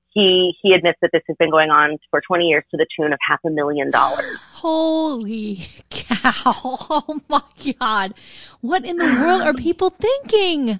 he, 0.09 0.53
he 0.61 0.73
admits 0.73 0.99
that 1.01 1.09
this 1.11 1.23
has 1.27 1.37
been 1.37 1.49
going 1.49 1.69
on 1.71 1.97
for 2.11 2.21
20 2.27 2.45
years 2.45 2.63
to 2.71 2.77
the 2.77 2.85
tune 2.95 3.13
of 3.13 3.19
half 3.27 3.39
a 3.45 3.49
million 3.49 3.89
dollars. 3.89 4.37
Holy 4.51 5.65
cow. 5.89 6.53
Oh 7.05 7.19
my 7.29 7.41
God. 7.79 8.13
What 8.61 8.85
in 8.87 8.97
the 8.97 9.05
world 9.05 9.41
are 9.41 9.53
people 9.53 9.89
thinking? 9.89 10.79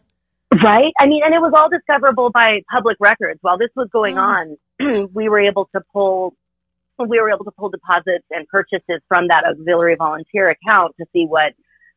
Right? 0.63 0.93
I 0.99 1.07
mean, 1.07 1.23
and 1.25 1.33
it 1.33 1.39
was 1.39 1.53
all 1.55 1.69
discoverable 1.69 2.29
by 2.29 2.59
public 2.71 2.97
records. 2.99 3.39
While 3.41 3.57
this 3.57 3.69
was 3.75 3.89
going 3.91 4.17
Oh. 4.17 4.21
on, 4.79 5.09
we 5.13 5.29
were 5.29 5.39
able 5.39 5.67
to 5.75 5.81
pull, 5.91 6.35
we 6.99 7.19
were 7.19 7.31
able 7.31 7.45
to 7.45 7.51
pull 7.51 7.69
deposits 7.69 8.25
and 8.29 8.47
purchases 8.47 9.01
from 9.07 9.27
that 9.29 9.43
auxiliary 9.49 9.95
volunteer 9.95 10.49
account 10.49 10.95
to 10.99 11.05
see 11.11 11.25
what 11.25 11.53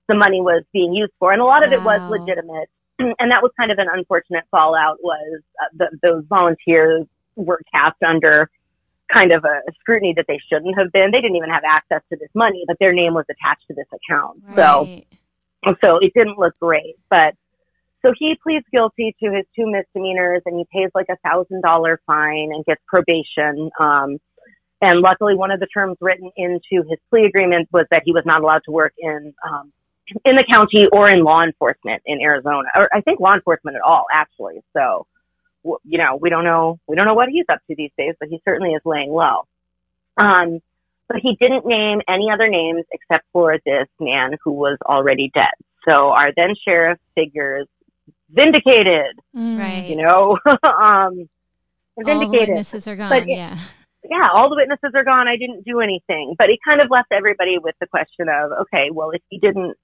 the 0.09 0.15
money 0.15 0.41
was 0.41 0.65
being 0.73 0.95
used 0.95 1.13
for. 1.19 1.33
And 1.33 1.43
a 1.43 1.45
lot 1.45 1.67
of 1.67 1.73
it 1.73 1.83
was 1.83 2.01
legitimate. 2.11 2.71
And 3.19 3.31
that 3.31 3.43
was 3.43 3.53
kind 3.59 3.71
of 3.71 3.79
an 3.79 3.89
unfortunate 3.93 4.45
fallout 4.51 4.99
was 5.03 5.43
uh, 5.61 5.67
the, 5.75 5.99
those 6.03 6.25
volunteers 6.29 7.07
were 7.35 7.61
cast 7.73 8.03
under 8.03 8.51
kind 9.13 9.33
of 9.33 9.45
a 9.45 9.61
scrutiny 9.81 10.15
that 10.17 10.25
they 10.27 10.41
shouldn't 10.51 10.77
have 10.79 10.91
been. 10.93 11.11
They 11.13 11.21
didn't 11.21 11.37
even 11.37 11.51
have 11.51 11.63
access 11.65 12.03
to 12.11 12.17
this 12.19 12.31
money, 12.35 12.65
but 12.67 12.77
their 12.81 12.93
name 12.93 13.15
was 13.15 13.25
attached 13.31 13.67
to 13.69 13.75
this 13.75 13.87
account. 13.93 14.43
So, 14.57 15.03
so 15.85 15.99
it 16.01 16.13
didn't 16.15 16.39
look 16.39 16.59
great, 16.59 16.97
but 17.11 17.35
so 18.03 18.13
he 18.17 18.37
pleads 18.41 18.65
guilty 18.73 19.17
to 19.21 19.33
his 19.33 19.45
two 19.57 19.71
misdemeanors 19.71 20.43
and 20.47 20.57
he 20.57 20.67
pays 20.73 20.91
like 20.95 21.07
a 21.11 21.17
thousand 21.29 21.63
dollar 21.63 22.01
fine 22.07 22.51
and 22.53 22.65
gets 22.65 22.81
probation. 22.87 23.71
Um, 23.81 24.19
and 24.81 25.01
luckily 25.01 25.35
one 25.35 25.51
of 25.51 25.59
the 25.61 25.67
terms 25.67 25.97
written 26.01 26.31
into 26.37 26.87
his 26.89 26.99
plea 27.11 27.25
agreement 27.25 27.69
was 27.73 27.87
that 27.91 28.03
he 28.05 28.13
was 28.13 28.23
not 28.25 28.43
allowed 28.43 28.63
to 28.67 28.71
work 28.71 28.93
in, 28.99 29.35
um, 29.45 29.73
in 30.25 30.37
the 30.37 30.45
county 30.51 30.87
or 30.93 31.09
in 31.09 31.23
law 31.25 31.43
enforcement 31.43 32.03
in 32.07 32.21
Arizona, 32.21 32.69
or 32.79 32.89
I 32.95 33.01
think 33.01 33.21
law 33.21 33.35
enforcement 33.35 33.77
at 33.77 33.83
all, 33.83 34.05
actually. 34.13 34.63
So, 34.77 35.07
you 35.85 35.99
know, 35.99 36.17
we 36.21 36.31
don't 36.31 36.45
know, 36.45 36.79
we 36.87 36.95
don't 36.97 37.07
know 37.07 37.15
what 37.15 37.29
he's 37.29 37.47
up 37.49 37.59
to 37.69 37.75
these 37.77 37.91
days, 37.99 38.15
but 38.21 38.29
he 38.29 38.41
certainly 38.45 38.71
is 38.73 38.83
laying 38.85 39.11
low. 39.11 39.47
Um, 40.17 40.61
but 41.09 41.19
he 41.23 41.37
didn't 41.41 41.67
name 41.67 42.01
any 42.09 42.31
other 42.33 42.49
names 42.49 42.85
except 42.93 43.25
for 43.33 43.59
this 43.65 43.89
man 44.01 44.37
who 44.45 44.53
was 44.53 44.79
already 44.85 45.31
dead. 45.35 45.53
So 45.85 46.09
our 46.11 46.33
then 46.37 46.55
sheriff 46.65 46.99
figures 47.15 47.67
vindicated, 48.31 49.17
Mm. 49.35 49.59
Right. 49.59 49.85
you 49.89 49.97
know, 49.97 50.39
um, 50.47 50.59
All 50.65 51.19
the 51.97 52.05
vindicated. 52.05 52.49
witnesses 52.51 52.89
are 52.89 52.97
gone. 52.97 53.09
But 53.09 53.23
it- 53.23 53.29
yeah. 53.29 53.59
yeah, 54.09 54.29
all 54.33 54.49
the 54.51 54.57
witnesses 54.57 54.93
are 54.95 55.05
gone. 55.05 55.29
I 55.29 55.37
didn't 55.37 55.65
do 55.65 55.81
anything, 55.81 56.35
but 56.39 56.49
it 56.51 56.59
kind 56.67 56.81
of 56.83 56.91
left 56.91 57.13
everybody 57.13 57.59
with 57.59 57.75
the 57.81 57.87
question 57.87 58.29
of, 58.29 58.53
okay, 58.63 58.91
well, 58.93 59.11
if 59.11 59.23
he 59.29 59.39
didn't, 59.39 59.77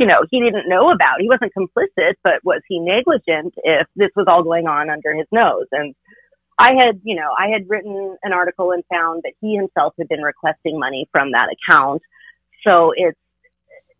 you 0.00 0.06
know, 0.06 0.24
he 0.30 0.40
didn't 0.40 0.66
know 0.66 0.90
about, 0.90 1.20
he 1.20 1.28
wasn't 1.28 1.52
complicit, 1.54 2.14
but 2.24 2.42
was 2.42 2.62
he 2.66 2.80
negligent 2.80 3.52
if 3.58 3.86
this 3.94 4.08
was 4.16 4.24
all 4.26 4.42
going 4.42 4.66
on 4.66 4.88
under 4.88 5.14
his 5.14 5.26
nose? 5.30 5.66
And 5.72 5.94
I 6.58 6.72
had, 6.72 7.02
you 7.04 7.14
know, 7.14 7.28
I 7.38 7.48
had 7.48 7.68
written 7.68 8.16
an 8.22 8.32
article 8.32 8.72
and 8.72 8.82
found 8.90 9.24
that 9.24 9.34
he 9.42 9.54
himself 9.54 9.92
had 9.98 10.08
been 10.08 10.22
requesting 10.22 10.78
money 10.78 11.06
from 11.12 11.32
that 11.32 11.48
account. 11.54 12.00
So 12.66 12.92
it's, 12.96 13.18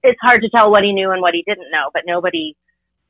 it's 0.03 0.19
hard 0.23 0.41
to 0.41 0.49
tell 0.49 0.71
what 0.71 0.85
he 0.85 0.95
knew 0.95 1.11
and 1.11 1.21
what 1.21 1.35
he 1.35 1.45
didn't 1.47 1.71
know, 1.71 1.91
but 1.93 2.05
nobody 2.07 2.57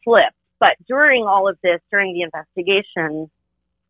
flipped. 0.04 0.34
But 0.58 0.72
during 0.88 1.24
all 1.26 1.48
of 1.48 1.58
this, 1.62 1.80
during 1.92 2.12
the 2.12 2.22
investigation, 2.22 3.30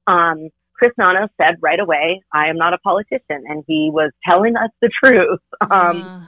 um, 0.06 0.50
Chris 0.74 0.92
Nano 0.98 1.28
said 1.40 1.56
right 1.60 1.80
away, 1.80 2.22
I 2.32 2.48
am 2.48 2.56
not 2.56 2.74
a 2.74 2.78
politician. 2.78 3.44
And 3.48 3.64
he 3.66 3.90
was 3.90 4.12
telling 4.28 4.56
us 4.56 4.70
the 4.82 4.90
truth. 5.02 5.40
Um, 5.70 6.02
Uh, 6.02 6.26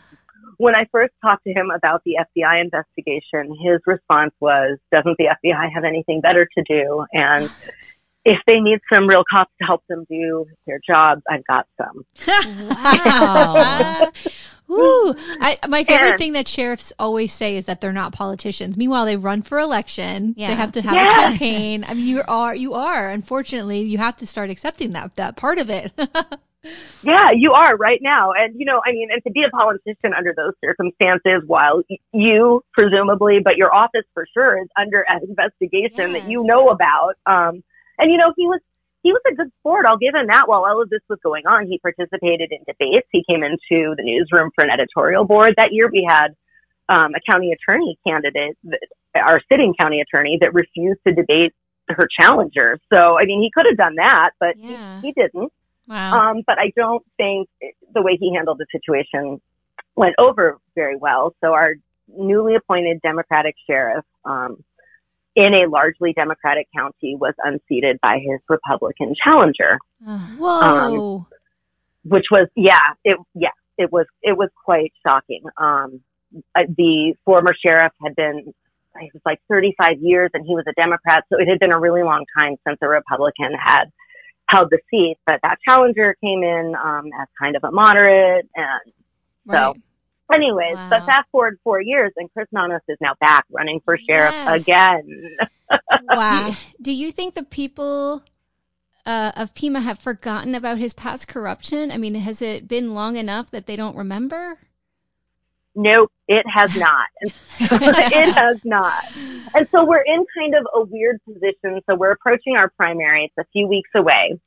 when 0.62 0.76
I 0.76 0.86
first 0.92 1.12
talked 1.26 1.42
to 1.44 1.52
him 1.52 1.70
about 1.74 2.02
the 2.04 2.18
FBI 2.20 2.60
investigation, 2.62 3.54
his 3.64 3.80
response 3.86 4.32
was, 4.40 4.78
doesn't 4.92 5.16
the 5.18 5.26
FBI 5.44 5.72
have 5.74 5.82
anything 5.84 6.20
better 6.20 6.46
to 6.56 6.62
do? 6.68 7.04
And 7.12 7.50
if 8.24 8.38
they 8.46 8.60
need 8.60 8.78
some 8.92 9.08
real 9.08 9.24
cops 9.28 9.50
to 9.60 9.66
help 9.66 9.82
them 9.88 10.06
do 10.08 10.46
their 10.66 10.78
jobs, 10.88 11.22
I've 11.28 11.44
got 11.46 11.66
some. 11.76 12.04
Wow. 12.68 14.12
Ooh, 14.70 15.14
I, 15.40 15.58
my 15.68 15.82
favorite 15.84 16.10
And- 16.10 16.18
thing 16.18 16.32
that 16.34 16.46
sheriffs 16.48 16.92
always 16.98 17.32
say 17.32 17.56
is 17.56 17.66
that 17.66 17.80
they're 17.80 17.92
not 17.92 18.12
politicians. 18.12 18.76
Meanwhile, 18.76 19.04
they 19.06 19.16
run 19.16 19.42
for 19.42 19.58
election. 19.58 20.34
Yeah. 20.36 20.48
They 20.48 20.54
have 20.54 20.72
to 20.72 20.82
have 20.82 20.94
Yeah. 20.94 21.08
a 21.08 21.10
campaign. 21.30 21.84
I 21.86 21.94
mean, 21.94 22.06
you 22.06 22.22
are, 22.26 22.54
you 22.54 22.74
are. 22.74 23.10
Unfortunately, 23.10 23.80
you 23.82 23.98
have 23.98 24.16
to 24.18 24.26
start 24.26 24.48
accepting 24.48 24.92
that 24.92 25.16
that 25.16 25.36
part 25.36 25.58
of 25.58 25.68
it. 25.68 25.92
Yeah, 27.02 27.30
you 27.34 27.52
are 27.52 27.76
right 27.76 27.98
now. 28.00 28.30
And, 28.32 28.54
you 28.58 28.64
know, 28.64 28.80
I 28.86 28.92
mean, 28.92 29.08
and 29.10 29.22
to 29.24 29.30
be 29.30 29.42
a 29.42 29.50
politician 29.50 30.14
under 30.16 30.32
those 30.36 30.54
circumstances 30.64 31.42
while 31.46 31.82
you 32.12 32.62
presumably, 32.72 33.38
but 33.42 33.56
your 33.56 33.74
office 33.74 34.06
for 34.14 34.26
sure 34.32 34.62
is 34.62 34.68
under 34.78 35.04
an 35.08 35.20
investigation 35.28 36.12
that 36.14 36.22
you 36.26 36.44
know 36.44 36.68
about. 36.68 37.14
Um, 37.26 37.64
and, 37.98 38.10
you 38.10 38.18
know, 38.18 38.32
he 38.36 38.46
was, 38.46 38.60
he 39.02 39.10
was 39.12 39.20
a 39.30 39.34
good 39.34 39.50
sport. 39.58 39.86
I'll 39.86 39.98
give 39.98 40.14
him 40.14 40.28
that. 40.28 40.46
While 40.46 40.64
all 40.64 40.80
of 40.80 40.88
this 40.90 41.02
was 41.08 41.18
going 41.24 41.46
on, 41.46 41.66
he 41.66 41.78
participated 41.78 42.52
in 42.52 42.58
debates. 42.66 43.08
He 43.10 43.24
came 43.28 43.42
into 43.42 43.94
the 43.96 44.02
newsroom 44.04 44.50
for 44.54 44.62
an 44.62 44.70
editorial 44.70 45.24
board. 45.24 45.54
That 45.56 45.72
year 45.72 45.90
we 45.90 46.06
had, 46.08 46.28
um, 46.88 47.12
a 47.14 47.32
county 47.32 47.52
attorney 47.52 47.98
candidate, 48.06 48.56
our 49.16 49.40
sitting 49.50 49.74
county 49.80 50.00
attorney 50.00 50.38
that 50.40 50.54
refused 50.54 51.00
to 51.06 51.14
debate 51.14 51.52
her 51.88 52.06
challenger. 52.20 52.78
So, 52.92 53.18
I 53.18 53.24
mean, 53.24 53.42
he 53.42 53.50
could 53.52 53.66
have 53.68 53.76
done 53.76 53.96
that, 53.96 54.30
but 54.38 54.54
Yeah. 54.62 55.00
he, 55.00 55.08
he 55.08 55.12
didn't. 55.12 55.52
Wow. 55.92 56.30
Um, 56.30 56.42
but 56.46 56.58
I 56.58 56.72
don't 56.74 57.04
think 57.16 57.48
the 57.94 58.02
way 58.02 58.16
he 58.20 58.34
handled 58.34 58.58
the 58.58 58.66
situation 58.72 59.40
went 59.94 60.14
over 60.20 60.58
very 60.74 60.96
well. 60.96 61.34
So 61.42 61.52
our 61.52 61.74
newly 62.08 62.54
appointed 62.54 63.00
Democratic 63.02 63.54
sheriff, 63.66 64.04
um, 64.24 64.64
in 65.34 65.54
a 65.54 65.68
largely 65.68 66.12
Democratic 66.12 66.68
county 66.76 67.16
was 67.16 67.34
unseated 67.42 67.98
by 68.02 68.18
his 68.18 68.40
Republican 68.48 69.14
challenger. 69.22 69.78
Whoa. 70.38 71.26
which 72.04 72.26
was 72.30 72.48
yeah, 72.56 72.80
it 73.04 73.16
yeah, 73.34 73.54
it 73.78 73.90
was 73.92 74.06
it 74.22 74.36
was 74.36 74.50
quite 74.64 74.92
shocking. 75.06 75.42
Um, 75.56 76.00
the 76.54 77.14
former 77.24 77.54
sheriff 77.64 77.92
had 78.02 78.14
been 78.14 78.52
it 78.96 79.10
was 79.14 79.22
like 79.24 79.40
35 79.48 80.00
years, 80.00 80.30
and 80.34 80.44
he 80.44 80.54
was 80.54 80.64
a 80.68 80.72
Democrat, 80.74 81.24
so 81.30 81.38
it 81.38 81.48
had 81.48 81.58
been 81.58 81.72
a 81.72 81.80
really 81.80 82.02
long 82.02 82.24
time 82.38 82.56
since 82.66 82.78
a 82.82 82.88
Republican 82.88 83.52
had 83.58 83.84
held 84.52 84.70
the 84.70 84.78
seat. 84.90 85.16
But 85.26 85.40
that 85.42 85.56
challenger 85.66 86.14
came 86.22 86.42
in 86.42 86.74
um, 86.76 87.06
as 87.20 87.28
kind 87.40 87.56
of 87.56 87.64
a 87.64 87.72
moderate, 87.72 88.48
and 88.54 88.92
Right. 89.46 89.74
so. 89.74 89.74
Anyways, 90.32 90.76
Wow. 90.76 90.88
but 90.88 91.04
fast 91.04 91.28
forward 91.30 91.58
four 91.64 91.80
years, 91.82 92.12
and 92.16 92.32
Chris 92.32 92.46
Nanos 92.52 92.80
is 92.88 92.96
now 93.00 93.14
back 93.20 93.44
running 93.50 93.80
for 93.84 93.98
sheriff 93.98 94.34
Yes. 94.34 94.62
again. 94.62 95.36
Wow. 96.08 96.50
Do, 96.78 96.82
do 96.84 96.92
you 96.92 97.12
think 97.12 97.34
the 97.34 97.42
people 97.42 98.22
uh, 99.04 99.32
of 99.36 99.54
Pima 99.54 99.80
have 99.80 99.98
forgotten 99.98 100.54
about 100.54 100.78
his 100.78 100.94
past 100.94 101.28
corruption? 101.28 101.90
I 101.90 101.96
mean, 101.98 102.14
has 102.14 102.40
it 102.40 102.66
been 102.68 102.94
long 102.94 103.16
enough 103.16 103.50
that 103.50 103.66
they 103.66 103.76
don't 103.76 103.96
remember? 103.96 104.58
Nope, 105.74 106.12
it 106.28 106.44
has 106.52 106.76
not. 106.76 107.06
it 107.60 108.34
has 108.34 108.58
not. 108.64 109.04
And 109.54 109.66
so 109.70 109.84
we're 109.84 110.02
in 110.02 110.24
kind 110.36 110.54
of 110.54 110.66
a 110.74 110.84
weird 110.84 111.20
position. 111.24 111.80
So 111.88 111.96
we're 111.96 112.12
approaching 112.12 112.56
our 112.56 112.68
primary. 112.76 113.24
It's 113.24 113.46
a 113.46 113.50
few 113.52 113.66
weeks 113.66 113.90
away. 113.94 114.38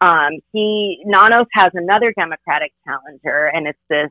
Um, 0.00 0.38
he, 0.52 1.02
Nanos 1.04 1.46
has 1.52 1.72
another 1.74 2.14
Democratic 2.16 2.72
challenger 2.86 3.50
and 3.52 3.66
it's 3.66 3.78
this, 3.90 4.10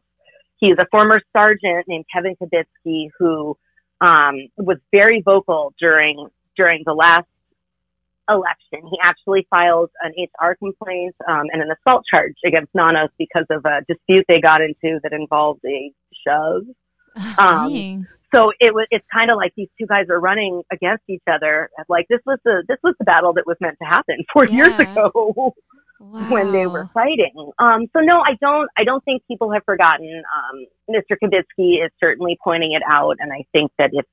he's 0.57 0.75
a 0.79 0.85
former 0.91 1.19
sergeant 1.35 1.87
named 1.87 2.05
Kevin 2.13 2.35
Kubitskey 2.35 3.09
who, 3.17 3.57
um, 3.99 4.35
was 4.57 4.77
very 4.93 5.21
vocal 5.25 5.73
during, 5.79 6.27
during 6.55 6.83
the 6.85 6.93
last 6.93 7.25
election. 8.29 8.87
He 8.89 8.97
actually 9.03 9.47
filed 9.49 9.89
an 10.01 10.13
HR 10.17 10.53
complaint, 10.55 11.15
um, 11.27 11.47
and 11.51 11.61
an 11.61 11.69
assault 11.71 12.05
charge 12.13 12.35
against 12.45 12.73
Nanos 12.75 13.09
because 13.17 13.45
of 13.49 13.65
a 13.65 13.81
dispute 13.87 14.25
they 14.29 14.39
got 14.39 14.61
into 14.61 14.99
that 15.03 15.11
involved 15.11 15.61
a 15.65 15.91
shove. 16.27 16.63
Um, 17.37 18.07
so 18.33 18.51
it 18.59 18.73
was 18.73 18.87
it's 18.91 19.05
kind 19.11 19.31
of 19.31 19.37
like 19.37 19.53
these 19.55 19.69
two 19.79 19.87
guys 19.87 20.05
are 20.09 20.19
running 20.19 20.61
against 20.71 21.03
each 21.09 21.23
other 21.31 21.69
like 21.87 22.07
this 22.09 22.19
was 22.25 22.37
the 22.45 22.63
this 22.67 22.77
was 22.83 22.95
the 22.99 23.05
battle 23.05 23.33
that 23.33 23.45
was 23.45 23.57
meant 23.59 23.77
to 23.81 23.85
happen 23.85 24.17
four 24.31 24.45
years 24.45 24.73
Yeah. 24.79 24.91
ago 24.91 25.53
when 25.99 26.51
they 26.53 26.65
were 26.65 26.89
fighting 26.93 27.51
um 27.59 27.87
so 27.91 27.99
no 27.99 28.21
i 28.21 28.35
don't 28.39 28.69
i 28.77 28.83
don't 28.83 29.03
think 29.03 29.21
people 29.27 29.51
have 29.51 29.63
forgotten 29.65 30.23
um 30.37 30.65
mr 30.89 31.17
Kubitskey 31.21 31.83
is 31.83 31.91
certainly 31.99 32.37
pointing 32.43 32.71
it 32.73 32.83
out 32.87 33.17
and 33.19 33.33
i 33.33 33.43
think 33.51 33.71
that 33.77 33.89
if 33.93 34.05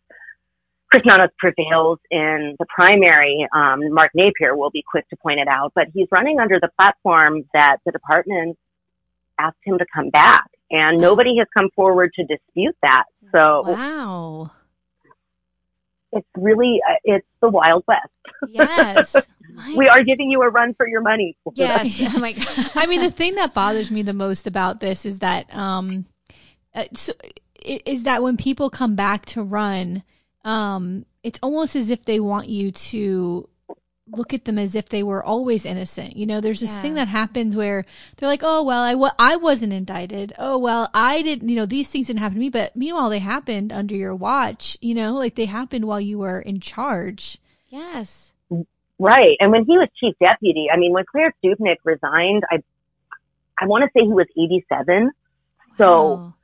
Chris 0.90 1.02
Nanos 1.04 1.30
prevails 1.36 1.98
in 2.12 2.54
the 2.60 2.66
primary, 2.72 3.44
um, 3.52 3.92
Mark 3.92 4.12
Napier 4.14 4.54
will 4.54 4.70
be 4.70 4.84
quick 4.88 5.06
to 5.08 5.16
point 5.16 5.40
it 5.40 5.48
out, 5.48 5.72
but 5.75 5.88
he's 5.92 6.06
running 6.12 6.38
under 6.38 6.60
the 6.60 6.70
platform 6.78 7.42
that 7.52 7.78
the 7.84 7.90
department 7.90 8.56
asked 9.36 9.56
him 9.64 9.78
to 9.78 9.84
come 9.92 10.10
back 10.10 10.44
and 10.70 11.00
nobody 11.00 11.37
has 11.38 11.46
come 11.56 11.70
forward 11.75 12.12
to 12.14 12.25
dispute 12.25 12.76
that. 12.82 13.04
So 13.32 13.62
Wow. 13.66 14.50
it's 16.12 16.28
really 16.37 16.80
uh, 16.88 16.94
it's 17.04 17.26
the 17.42 17.49
wild 17.49 17.85
west 17.87 18.08
Yes. 18.49 19.14
We 19.75 19.88
are 19.88 20.02
giving 20.02 20.30
you 20.30 20.42
a 20.42 20.50
run 20.50 20.75
for 20.75 20.87
your 20.87 21.00
money 21.00 21.37
Yes. 21.54 22.00
Oh 22.14 22.18
my 22.18 22.32
God. 22.32 22.70
I 22.75 22.87
mean, 22.87 23.00
the 23.00 23.11
thing 23.11 23.37
that 23.37 23.54
bothers 23.54 23.90
me 23.90 24.02
the 24.02 24.12
most 24.12 24.46
about 24.46 24.80
this 24.80 25.06
is 25.06 25.20
that, 25.20 25.54
um, 25.54 26.04
uh, 26.75 26.85
so, 26.92 27.12
is 27.64 28.02
that 28.02 28.23
when 28.23 28.37
people 28.37 28.68
come 28.68 28.96
back 28.96 29.25
to 29.26 29.42
run, 29.42 30.02
um, 30.44 31.06
it's 31.23 31.38
almost 31.42 31.75
as 31.75 31.90
if 31.90 32.04
they 32.04 32.20
want 32.20 32.49
you 32.49 32.70
to 32.70 33.49
look 34.08 34.32
at 34.32 34.44
them 34.44 34.58
as 34.58 34.75
if 34.76 34.88
they 34.88 35.02
were 35.02 35.22
always 35.25 35.66
innocent. 35.66 36.16
You 36.16 36.26
know, 36.26 36.40
there's 36.40 36.60
this 36.60 36.70
Yeah. 36.70 36.80
thing 36.82 36.94
that 36.94 37.08
happens 37.08 37.56
where 37.56 37.84
they're 38.16 38.28
like, 38.28 38.42
"Oh 38.44 38.62
well, 38.62 38.82
I 38.82 38.94
wa- 38.94 39.14
I 39.18 39.34
wasn't 39.36 39.72
indicted. 39.72 40.32
Oh 40.38 40.56
well, 40.58 40.88
I 40.94 41.22
didn't. 41.22 41.48
You 41.48 41.56
know, 41.56 41.66
these 41.66 41.88
things 41.88 42.06
didn't 42.06 42.20
happen 42.20 42.34
to 42.36 42.40
me. 42.40 42.48
But 42.48 42.76
meanwhile, 42.76 43.10
they 43.10 43.18
happened 43.18 43.72
under 43.72 43.96
your 43.96 44.14
watch. 44.14 44.76
You 44.80 44.94
know, 44.94 45.14
like 45.14 45.34
they 45.34 45.46
happened 45.46 45.86
while 45.86 46.00
you 46.00 46.18
were 46.18 46.40
in 46.40 46.60
charge. 46.60 47.38
yes. 47.68 48.32
right 48.98 49.36
and 49.40 49.52
when 49.52 49.64
he 49.66 49.76
was 49.76 49.88
chief 50.00 50.14
deputy 50.20 50.68
i 50.72 50.76
mean 50.78 50.90
when 50.90 51.04
Clarence 51.12 51.36
Dupnik 51.44 51.76
resigned 51.84 52.45
i 52.50 52.62
i 53.60 53.66
want 53.66 53.84
to 53.84 53.90
say 53.92 54.02
he 54.06 54.12
was 54.12 54.26
87 54.38 55.10
so 55.76 55.86
Wow. 56.14 56.34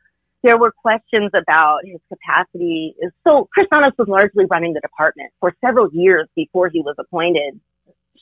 There 0.43 0.59
were 0.59 0.73
questions 0.73 1.31
about 1.35 1.81
his 1.85 2.01
capacity 2.09 2.95
so 3.25 3.49
chris 3.53 3.67
Nanos 3.71 3.93
was 3.99 4.09
largely 4.09 4.45
running 4.47 4.73
the 4.73 4.81
department 4.81 5.31
for 5.41 5.55
several 5.65 5.89
years 5.93 6.29
before 6.35 6.69
he 6.69 6.81
was 6.81 6.95
appointed 6.99 7.61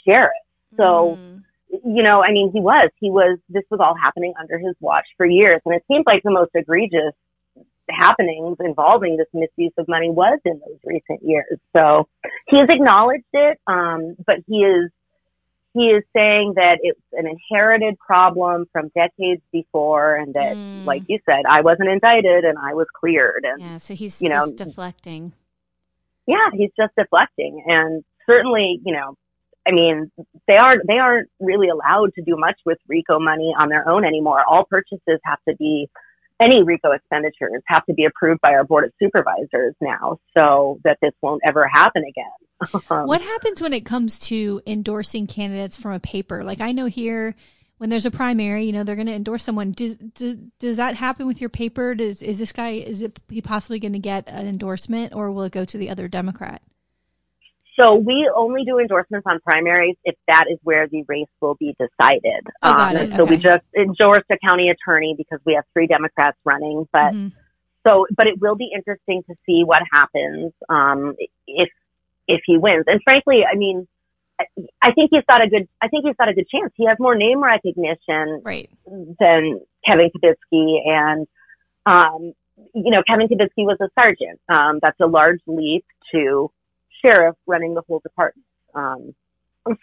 sheriff 0.07 0.31
so 0.77 1.19
Mm. 1.19 1.43
you 1.85 2.03
know, 2.03 2.23
I 2.23 2.33
mean, 2.33 2.51
he 2.53 2.61
was, 2.61 2.91
he 2.99 3.11
was, 3.11 3.39
this 3.49 3.65
was 3.71 3.81
all 3.81 3.95
happening 3.95 4.35
under 4.41 4.59
his 4.59 4.75
watch 4.81 5.07
for 5.17 5.27
years. 5.27 5.61
And 5.65 5.75
it 5.75 5.85
seems 5.89 6.05
like 6.07 6.23
the 6.23 6.31
most 6.31 6.51
egregious 6.55 7.15
happenings 7.89 8.57
involving 8.61 9.17
this 9.17 9.27
misuse 9.33 9.73
of 9.79 9.89
money 9.89 10.11
was 10.11 10.39
in 10.45 10.61
those 10.61 10.79
recent 10.85 11.21
years. 11.23 11.59
So 11.75 12.09
he 12.49 12.59
has 12.59 12.69
acknowledged 12.69 13.25
it, 13.33 13.59
um, 13.67 14.17
but 14.27 14.37
he 14.47 14.59
is, 14.59 14.91
he 15.75 15.87
is 15.91 16.03
saying 16.15 16.55
that 16.57 16.79
it's 16.83 17.01
an 17.13 17.27
inherited 17.27 17.99
problem 17.99 18.67
from 18.73 18.89
decades 18.95 19.43
before 19.53 20.17
and 20.17 20.35
that, 20.35 20.57
Mm. 20.57 20.85
like 20.85 21.03
you 21.09 21.19
said, 21.25 21.43
I 21.49 21.61
wasn't 21.61 21.89
indicted 21.89 22.45
and 22.45 22.59
I 22.59 22.75
was 22.75 22.89
cleared. 22.99 23.45
And 23.45 23.61
Yeah. 23.61 23.77
So 23.79 23.95
he's 23.95 24.21
you 24.21 24.29
know- 24.29 24.47
just 24.47 24.57
deflecting. 24.57 25.33
yeah, 26.27 26.51
he's 26.53 26.71
just 26.77 26.95
deflecting. 26.97 27.63
And 27.67 28.05
certainly, 28.29 28.81
you 28.85 28.93
know, 28.93 29.15
I 29.67 29.73
mean, 29.73 30.11
they 30.49 30.57
aren't 30.57 30.87
they 30.89 30.99
aren't 30.99 31.29
really 31.39 31.69
allowed 31.69 32.15
to 32.15 32.23
do 32.23 32.37
much 32.37 32.59
with 32.65 32.79
RICO 32.89 33.21
money 33.21 33.55
on 33.57 33.69
their 33.69 33.89
own 33.89 34.05
anymore. 34.05 34.43
All 34.49 34.65
purchases 34.65 35.21
have 35.25 35.39
to 35.49 35.55
be 35.57 35.89
any 36.41 36.63
RICO 36.63 36.93
expenditures 36.93 37.63
have 37.67 37.85
to 37.87 37.95
be 37.95 38.05
approved 38.05 38.41
by 38.41 38.53
our 38.53 38.65
board 38.65 38.85
of 38.85 38.93
supervisors 39.01 39.75
now, 39.81 40.19
so 40.37 40.81
that 40.85 40.99
this 41.03 41.13
won't 41.23 41.43
ever 41.45 41.69
happen 41.69 42.03
again. 42.09 42.83
What 43.07 43.23
happens 43.23 43.63
when 43.63 43.73
it 43.73 43.87
comes 43.87 44.19
to 44.29 44.61
endorsing 44.67 45.27
candidates 45.27 45.79
from 45.79 45.93
a 45.93 46.01
paper? 46.01 46.45
Like 46.45 46.61
I 46.61 46.73
know 46.73 46.87
here, 46.87 47.35
when 47.79 47.89
there's 47.89 48.05
a 48.05 48.11
primary, 48.11 48.65
you 48.65 48.73
know 48.73 48.85
they're 48.85 48.97
going 48.97 49.07
to 49.07 49.15
endorse 49.15 49.43
someone. 49.43 49.73
Does, 49.73 49.97
does 49.97 50.37
does 50.59 50.77
that 50.77 50.97
happen 50.97 51.27
with 51.27 51.41
your 51.41 51.49
paper? 51.49 51.95
Does 51.95 52.21
is 52.21 52.39
this 52.39 52.53
guy 52.53 52.73
is 52.73 53.01
it 53.01 53.19
he 53.31 53.41
possibly 53.41 53.79
going 53.79 53.95
to 53.95 53.99
get 53.99 54.29
an 54.29 54.47
endorsement, 54.47 55.15
or 55.15 55.33
will 55.33 55.45
it 55.45 55.53
go 55.53 55.65
to 55.65 55.79
the 55.79 55.89
other 55.89 56.07
Democrat? 56.07 56.61
So 57.81 57.95
we 57.95 58.31
only 58.35 58.65
do 58.65 58.79
endorsements 58.79 59.27
on 59.27 59.41
primaries 59.41 59.97
if 60.05 60.15
that 60.29 60.45
is 60.51 60.59
where 60.63 60.87
the 60.89 61.03
race 61.09 61.29
will 61.41 61.55
be 61.55 61.75
decided. 61.79 62.47
Oh, 62.63 62.71
Um. 62.73 63.13
So 63.17 63.25
we 63.25 63.37
just 63.37 63.65
endorsed 63.77 64.27
a 64.31 64.37
county 64.47 64.69
attorney 64.71 65.15
because 65.17 65.41
we 65.47 65.55
have 65.55 65.65
three 65.73 65.87
Democrats 65.87 66.37
running, 66.45 66.87
but 66.93 67.13
Mhm. 67.15 67.33
So, 67.87 68.07
but 68.15 68.27
it 68.27 68.39
will 68.39 68.57
be 68.57 68.71
interesting 68.75 69.23
to 69.23 69.35
see 69.47 69.63
what 69.65 69.81
happens 69.91 70.53
um, 70.69 71.15
if 71.47 71.71
if 72.29 72.43
he 72.45 72.59
wins. 72.59 72.85
And 72.87 73.01
frankly, 73.03 73.43
I 73.51 73.57
mean, 73.57 73.89
I- 74.39 74.45
I 74.83 74.93
think 74.93 75.09
he's 75.11 75.25
got 75.27 75.43
a 75.43 75.49
good. 75.49 75.67
I 75.81 75.89
think 75.89 76.05
he's 76.05 76.15
got 76.17 76.29
a 76.29 76.35
good 76.35 76.47
chance. 76.49 76.73
He 76.77 76.85
has 76.87 76.99
more 76.99 77.15
name 77.15 77.43
recognition 77.43 78.43
Right. 78.45 78.69
than 78.87 79.61
Kevin 79.87 80.11
Kubitskey, 80.11 80.87
and 80.87 81.27
um, 81.87 82.35
you 82.75 82.91
know, 82.91 83.03
Kevin 83.09 83.29
Kubitskey 83.29 83.65
was 83.65 83.79
a 83.81 83.89
sergeant. 83.99 84.39
Um, 84.51 84.79
that's 84.83 85.01
a 85.01 85.07
large 85.07 85.41
leap 85.47 85.87
to 86.13 86.51
sheriff 87.05 87.37
running 87.47 87.75
the 87.75 87.83
whole 87.87 88.01
department. 88.01 88.47
Um, 88.75 89.15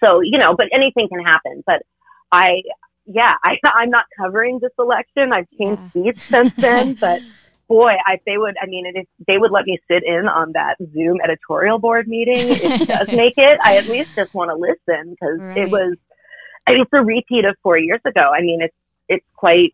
so 0.04 0.22
you 0.22 0.38
know, 0.38 0.56
but 0.56 0.68
anything 0.74 1.08
can 1.10 1.24
happen. 1.24 1.64
But 1.66 1.84
I, 2.32 2.62
yeah, 3.06 3.34
I, 3.44 3.58
I'm 3.66 3.90
not 3.90 4.06
covering 4.18 4.60
this 4.62 4.72
election. 4.80 5.32
I've 5.34 5.50
changed 5.58 5.82
seats 5.94 6.22
since 6.30 6.54
then, 6.58 6.94
but 7.00 7.22
boy, 7.68 7.92
I, 8.06 8.20
they 8.26 8.38
would, 8.38 8.56
I 8.62 8.66
mean, 8.66 8.86
if 8.88 9.08
they 9.28 9.38
would 9.38 9.52
let 9.52 9.66
me 9.66 9.78
sit 9.90 10.04
in 10.06 10.28
on 10.28 10.54
that 10.54 10.76
Zoom 10.94 11.20
editorial 11.24 11.80
board 11.80 12.08
meeting, 12.08 12.50
it 12.50 12.88
does 12.88 13.08
make 13.10 13.34
it. 13.38 13.60
I 13.64 13.78
at 13.78 13.88
least 13.88 14.10
just 14.16 14.34
want 14.34 14.52
to 14.52 14.56
listen 14.56 15.12
because 15.12 15.40
Right. 15.40 15.64
it 15.64 15.70
was, 15.70 15.96
I 16.68 16.74
mean, 16.74 16.82
it's 16.82 16.94
a 16.94 17.02
repeat 17.02 17.46
of 17.46 17.56
four 17.64 17.78
years 17.78 18.02
ago. 18.06 18.32
I 18.34 18.42
mean, 18.42 18.62
it's, 18.62 18.76
it's 19.10 19.26
quite, 19.36 19.74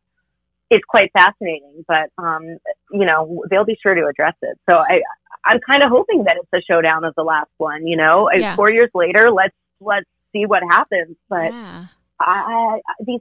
it's 0.70 0.84
quite 0.86 1.12
fascinating, 1.14 1.86
but, 1.88 2.10
um, 2.18 2.58
you 2.92 3.06
know, 3.06 3.44
they'll 3.50 3.66
be 3.66 3.78
sure 3.82 3.94
to 3.94 4.08
address 4.08 4.36
it. 4.42 4.58
So 4.68 4.76
I, 4.76 5.02
I'm 5.46 5.60
kind 5.70 5.84
of 5.84 5.90
hoping 5.90 6.24
that 6.26 6.38
it's 6.38 6.50
a 6.54 6.62
showdown 6.66 7.04
of 7.04 7.14
the 7.16 7.24
last 7.24 7.50
one, 7.58 7.86
you 7.88 7.98
know, 7.98 8.30
Yeah. 8.34 8.56
four 8.56 8.72
years 8.72 8.90
later, 8.94 9.30
let's, 9.32 9.56
let's 9.82 10.06
see 10.32 10.46
what 10.46 10.64
happens. 10.70 11.16
But 11.30 11.52
yeah. 11.54 11.86
I, 12.20 12.34
I, 12.34 12.80
these, 13.06 13.20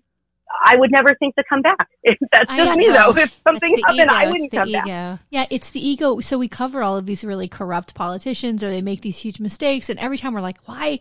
I 0.65 0.77
would 0.77 0.91
never 0.93 1.15
think 1.15 1.35
to 1.37 1.45
come 1.49 1.63
back. 1.63 1.89
That's 2.33 2.55
just 2.55 2.79
me 2.79 2.89
though. 2.89 3.17
If 3.17 3.37
something 3.47 3.79
happened, 3.79 4.01
ego. 4.01 4.13
I 4.13 4.31
wouldn't 4.31 4.51
come 4.53 4.71
back. 4.71 4.87
ego. 4.87 5.19
Yeah, 5.31 5.47
it's 5.51 5.71
the 5.71 5.87
ego. 5.87 6.21
So 6.21 6.39
we 6.39 6.47
cover 6.47 6.83
all 6.83 6.97
of 6.97 7.07
these 7.07 7.25
really 7.25 7.49
corrupt 7.49 7.95
politicians, 7.95 8.63
or 8.63 8.69
they 8.71 8.83
make 8.83 9.01
these 9.01 9.17
huge 9.19 9.41
mistakes, 9.41 9.89
and 9.89 9.99
every 9.99 10.19
time 10.19 10.35
we're 10.35 10.43
like, 10.43 10.59
"Why 10.67 11.01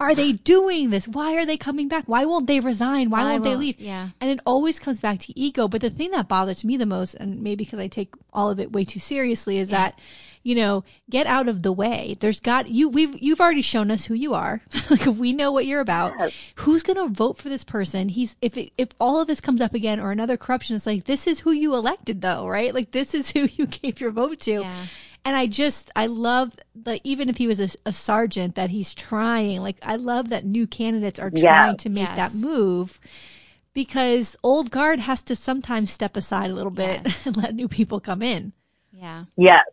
are 0.00 0.14
they 0.14 0.32
doing 0.32 0.90
this? 0.90 1.06
Why 1.06 1.36
are 1.36 1.44
they 1.46 1.56
coming 1.58 1.86
back? 1.86 2.04
Why 2.06 2.24
won't 2.24 2.46
they 2.46 2.58
resign? 2.58 3.10
Why, 3.10 3.22
Why 3.22 3.30
won't 3.32 3.44
they 3.44 3.50
won't- 3.50 3.60
leave?" 3.60 3.80
yeah. 3.80 4.08
and 4.20 4.30
it 4.30 4.40
always 4.46 4.78
comes 4.80 5.00
back 5.00 5.18
to 5.20 5.38
ego. 5.38 5.68
But 5.68 5.82
the 5.82 5.90
thing 5.90 6.10
that 6.12 6.26
bothers 6.28 6.64
me 6.64 6.76
the 6.76 6.86
most, 6.86 7.14
and 7.14 7.42
maybe 7.42 7.64
because 7.64 7.78
I 7.78 7.86
take 7.88 8.14
all 8.32 8.50
of 8.50 8.58
it 8.58 8.72
way 8.72 8.84
too 8.84 9.00
seriously, 9.00 9.58
is 9.58 9.68
that 9.68 9.98
you 10.42 10.54
know, 10.54 10.84
get 11.10 11.26
out 11.26 11.48
of 11.48 11.62
the 11.62 11.70
way. 11.70 12.16
There's 12.18 12.40
got 12.40 12.68
you. 12.68 12.88
We've 12.88 13.14
you've 13.22 13.42
already 13.42 13.60
shown 13.60 13.90
us 13.90 14.06
who 14.06 14.14
you 14.14 14.32
are. 14.32 14.62
like 14.90 15.04
we 15.04 15.34
know 15.34 15.52
what 15.52 15.66
you're 15.66 15.82
about. 15.82 16.14
Yes. 16.18 16.32
Who's 16.54 16.82
going 16.82 16.96
to 16.96 17.12
vote 17.12 17.36
for 17.36 17.50
this 17.50 17.62
person? 17.62 18.08
He's 18.08 18.36
if 18.40 18.56
it, 18.56 18.72
if 18.78 18.88
all 18.98 19.20
of 19.20 19.26
this 19.26 19.42
comes 19.42 19.60
up 19.60 19.74
again 19.74 20.00
or 20.00 20.12
another 20.12 20.38
corruption, 20.38 20.76
it's 20.76 20.86
like 20.86 21.04
this 21.04 21.26
is 21.26 21.40
who 21.40 21.50
you 21.52 21.74
elected, 21.74 22.22
though, 22.22 22.48
right? 22.48 22.74
Like 22.74 22.92
this 22.92 23.12
is 23.12 23.32
who 23.32 23.40
you 23.56 23.66
gave 23.66 24.00
your 24.00 24.12
vote 24.12 24.40
to. 24.40 24.60
Yeah. 24.62 24.86
And 25.24 25.36
I 25.36 25.46
just, 25.46 25.90
I 25.94 26.06
love 26.06 26.56
that 26.74 27.00
even 27.04 27.28
if 27.28 27.36
he 27.36 27.46
was 27.46 27.60
a, 27.60 27.68
a 27.84 27.92
sergeant, 27.92 28.54
that 28.54 28.70
he's 28.70 28.94
trying. 28.94 29.60
Like, 29.60 29.76
I 29.82 29.96
love 29.96 30.30
that 30.30 30.44
new 30.44 30.66
candidates 30.66 31.18
are 31.18 31.30
trying 31.30 31.72
Yes. 31.72 31.82
to 31.82 31.88
make 31.90 32.08
Yes. 32.08 32.16
that 32.16 32.34
move 32.38 32.98
because 33.74 34.36
old 34.42 34.70
guard 34.70 35.00
has 35.00 35.22
to 35.24 35.36
sometimes 35.36 35.90
step 35.90 36.16
aside 36.16 36.50
a 36.50 36.54
little 36.54 36.72
bit 36.72 37.02
Yes. 37.04 37.22
and 37.26 37.36
let 37.36 37.54
new 37.54 37.68
people 37.68 38.00
come 38.00 38.22
in. 38.22 38.52
Yeah. 38.92 39.24
Yes, 39.36 39.64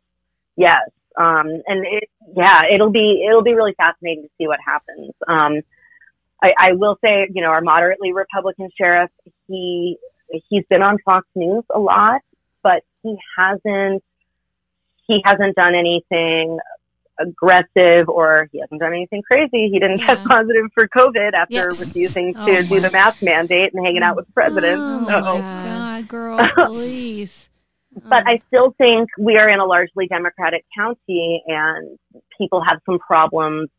yes, 0.55 0.89
um, 1.17 1.47
and 1.65 1.85
it, 1.85 2.09
yeah, 2.35 2.61
it'll 2.73 2.91
be 2.91 3.25
it'll 3.27 3.41
be 3.43 3.55
really 3.55 3.73
fascinating 3.75 4.23
to 4.23 4.29
see 4.37 4.47
what 4.47 4.59
happens. 4.65 5.11
Um, 5.27 5.61
I, 6.41 6.51
I 6.57 6.71
will 6.73 6.97
say, 7.03 7.27
you 7.33 7.41
know, 7.41 7.49
our 7.49 7.61
moderately 7.61 8.13
Republican 8.13 8.69
sheriff, 8.77 9.09
he 9.47 9.97
he's 10.49 10.63
been 10.69 10.83
on 10.83 10.97
Fox 11.03 11.27
News 11.35 11.63
a 11.73 11.79
lot, 11.79 12.21
but 12.61 12.83
he 13.01 13.15
hasn't 13.37 14.03
he 15.07 15.21
hasn't 15.25 15.55
done 15.55 15.73
anything 15.75 16.57
aggressive 17.19 18.07
or 18.07 18.47
he 18.51 18.59
hasn't 18.59 18.79
done 18.79 18.93
anything 18.93 19.23
crazy. 19.29 19.69
He 19.71 19.79
didn't 19.79 19.99
Yeah. 19.99 20.15
test 20.15 20.27
positive 20.29 20.65
for 20.73 20.87
COVID 20.87 21.33
after 21.33 21.53
Yes. 21.55 21.79
refusing 21.87 22.33
Oh 22.37 22.45
to 22.45 22.63
do 22.63 22.79
the 22.79 22.91
mask 22.91 23.23
mandate 23.23 23.73
and 23.73 23.83
hanging 23.85 24.03
out 24.03 24.15
with 24.15 24.27
the 24.27 24.33
president. 24.33 24.79
Oh 24.79 25.05
So- 25.07 25.41
my 25.41 26.03
God. 26.03 26.07
Girl, 26.07 26.37
please. 26.67 27.49
but 28.07 28.27
I 28.27 28.37
still 28.37 28.75
think 28.77 29.09
we 29.17 29.37
are 29.37 29.49
in 29.49 29.59
a 29.59 29.65
largely 29.65 30.05
Democratic 30.07 30.63
county 30.77 31.41
and 31.47 31.97
people 32.37 32.61
have 32.67 32.79
some 32.85 32.99
problems 32.99 33.69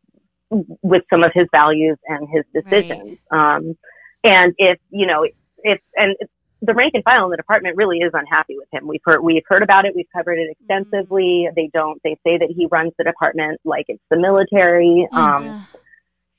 with 0.83 1.05
some 1.11 1.23
of 1.23 1.31
his 1.33 1.47
values 1.53 1.97
and 2.09 2.27
his 2.29 2.45
decisions. 2.53 3.19
Um, 3.31 3.77
and 4.25 4.53
if, 4.59 4.79
you 4.91 5.07
know, 5.07 5.25
if, 5.59 5.81
and 5.95 6.17
the 6.61 6.75
rank 6.75 6.92
and 6.94 7.05
file 7.05 7.25
in 7.25 7.31
the 7.31 7.37
department 7.37 7.77
really 7.77 7.99
is 7.99 8.12
unhappy 8.14 8.57
with 8.57 8.68
him. 8.73 8.87
We've 8.87 9.01
heard, 9.05 9.21
we've 9.21 9.44
heard 9.47 9.62
about 9.62 9.85
it. 9.85 9.94
We've 9.94 10.09
covered 10.14 10.38
it 10.38 10.57
extensively. 10.59 11.49
They 11.55 11.71
don't, 11.73 12.01
they 12.03 12.16
say 12.25 12.38
that 12.38 12.53
he 12.55 12.66
runs 12.66 12.92
the 12.99 13.05
department 13.05 13.61
like 13.64 13.87
it's 13.88 14.03
the 14.11 14.18
military. 14.18 15.07
Um, 15.12 15.66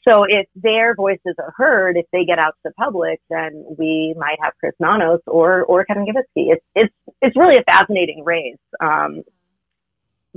so 0.08 0.24
if 0.28 0.48
their 0.56 0.96
voices 0.96 1.36
are 1.38 1.54
heard, 1.56 1.98
if 1.98 2.06
they 2.12 2.26
get 2.26 2.40
out 2.40 2.56
to 2.64 2.70
the 2.70 2.72
public, 2.74 3.20
then 3.30 3.66
we 3.78 4.16
might 4.18 4.38
have 4.42 4.54
Chris 4.60 4.74
Nanos 4.80 5.20
or 5.28 5.64
or 5.64 5.86
Kevin 5.86 6.06
Kubitskey. 6.06 6.54
It's 6.54 6.66
it's 6.74 6.94
it's 7.22 7.38
really 7.38 7.58
a 7.58 7.64
fascinating 7.64 8.24
race. 8.24 8.58
Um, 8.82 9.24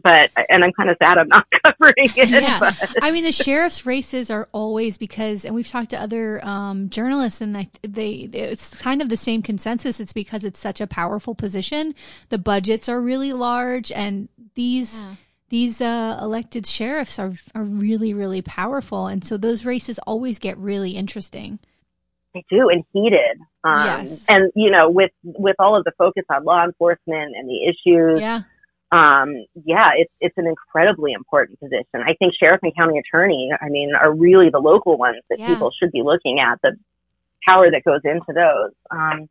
but 0.02 0.30
and 0.48 0.64
I'm 0.64 0.72
kind 0.72 0.88
of 0.90 0.96
sad 1.02 1.18
I'm 1.18 1.28
not 1.28 1.46
covering 1.64 1.94
it. 2.16 2.28
Yeah. 2.30 2.58
But 2.60 2.94
I 3.02 3.10
mean, 3.10 3.24
the 3.24 3.32
sheriff's 3.32 3.84
races 3.84 4.30
are 4.30 4.48
always 4.52 4.96
because, 4.98 5.44
and 5.44 5.54
we've 5.54 5.68
talked 5.68 5.90
to 5.90 6.00
other 6.00 6.44
um, 6.44 6.88
journalists, 6.88 7.40
and 7.40 7.56
I, 7.56 7.68
they 7.82 8.28
it's 8.32 8.80
kind 8.80 9.02
of 9.02 9.08
the 9.08 9.16
same 9.16 9.42
consensus. 9.42 10.00
It's 10.00 10.12
because 10.12 10.44
it's 10.44 10.58
such 10.60 10.80
a 10.80 10.86
powerful 10.86 11.34
position. 11.34 11.94
The 12.30 12.38
budgets 12.38 12.88
are 12.88 13.00
really 13.00 13.32
large, 13.32 13.92
and 13.92 14.28
these 14.54 15.02
Yeah. 15.02 15.14
these 15.50 15.80
uh, 15.82 16.18
elected 16.22 16.66
sheriffs 16.66 17.18
are 17.18 17.32
are 17.54 17.62
really 17.64 18.14
really 18.14 18.40
powerful, 18.42 19.06
and 19.08 19.24
so 19.24 19.36
those 19.36 19.64
races 19.64 19.98
always 20.06 20.38
get 20.38 20.56
really 20.58 20.92
interesting. 20.92 21.58
they 22.34 22.44
do 22.48 22.70
and 22.70 22.84
heated. 22.94 23.38
Um, 23.64 23.84
Yes. 23.86 24.24
And 24.28 24.50
you 24.56 24.70
know, 24.70 24.88
with 24.90 25.10
with 25.22 25.56
all 25.58 25.76
of 25.76 25.84
the 25.84 25.92
focus 25.98 26.24
on 26.30 26.44
law 26.44 26.64
enforcement 26.64 27.34
and 27.36 27.46
the 27.48 27.66
issues, 27.68 28.20
Yeah, 28.20 28.42
um, 28.92 29.34
yeah, 29.64 29.90
it's 29.96 30.12
it's 30.20 30.36
an 30.36 30.46
incredibly 30.46 31.12
important 31.12 31.58
position. 31.58 31.86
I 32.06 32.14
think 32.18 32.34
sheriff 32.40 32.60
and 32.62 32.74
county 32.76 32.98
attorney, 32.98 33.50
I 33.60 33.68
mean, 33.70 33.92
are 33.94 34.12
really 34.14 34.50
the 34.50 34.58
local 34.60 34.98
ones 34.98 35.22
that 35.30 35.38
Yeah. 35.38 35.46
people 35.46 35.70
should 35.78 35.92
be 35.92 36.02
looking 36.02 36.38
at. 36.40 36.60
The 36.62 36.76
power 37.48 37.70
that 37.70 37.82
goes 37.84 38.00
into 38.04 38.32
those. 38.34 38.72
Um, 38.90 39.28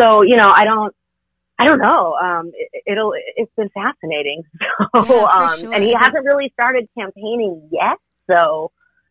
so 0.00 0.22
you 0.22 0.36
know, 0.36 0.48
I 0.52 0.64
don't. 0.64 0.94
I 1.58 1.64
don't 1.66 1.78
know. 1.80 2.14
Um, 2.22 2.52
it, 2.54 2.82
it'll. 2.86 3.12
It's 3.36 3.52
been 3.56 3.70
fascinating. 3.70 4.42
So, 4.94 5.14
Yeah, 5.14 5.24
um, 5.24 5.58
sure. 5.58 5.74
and 5.74 5.82
he 5.84 5.94
hasn't 5.98 6.24
really 6.24 6.50
started 6.52 6.88
campaigning 6.98 7.68
yet. 7.72 7.96
So, 8.30 8.70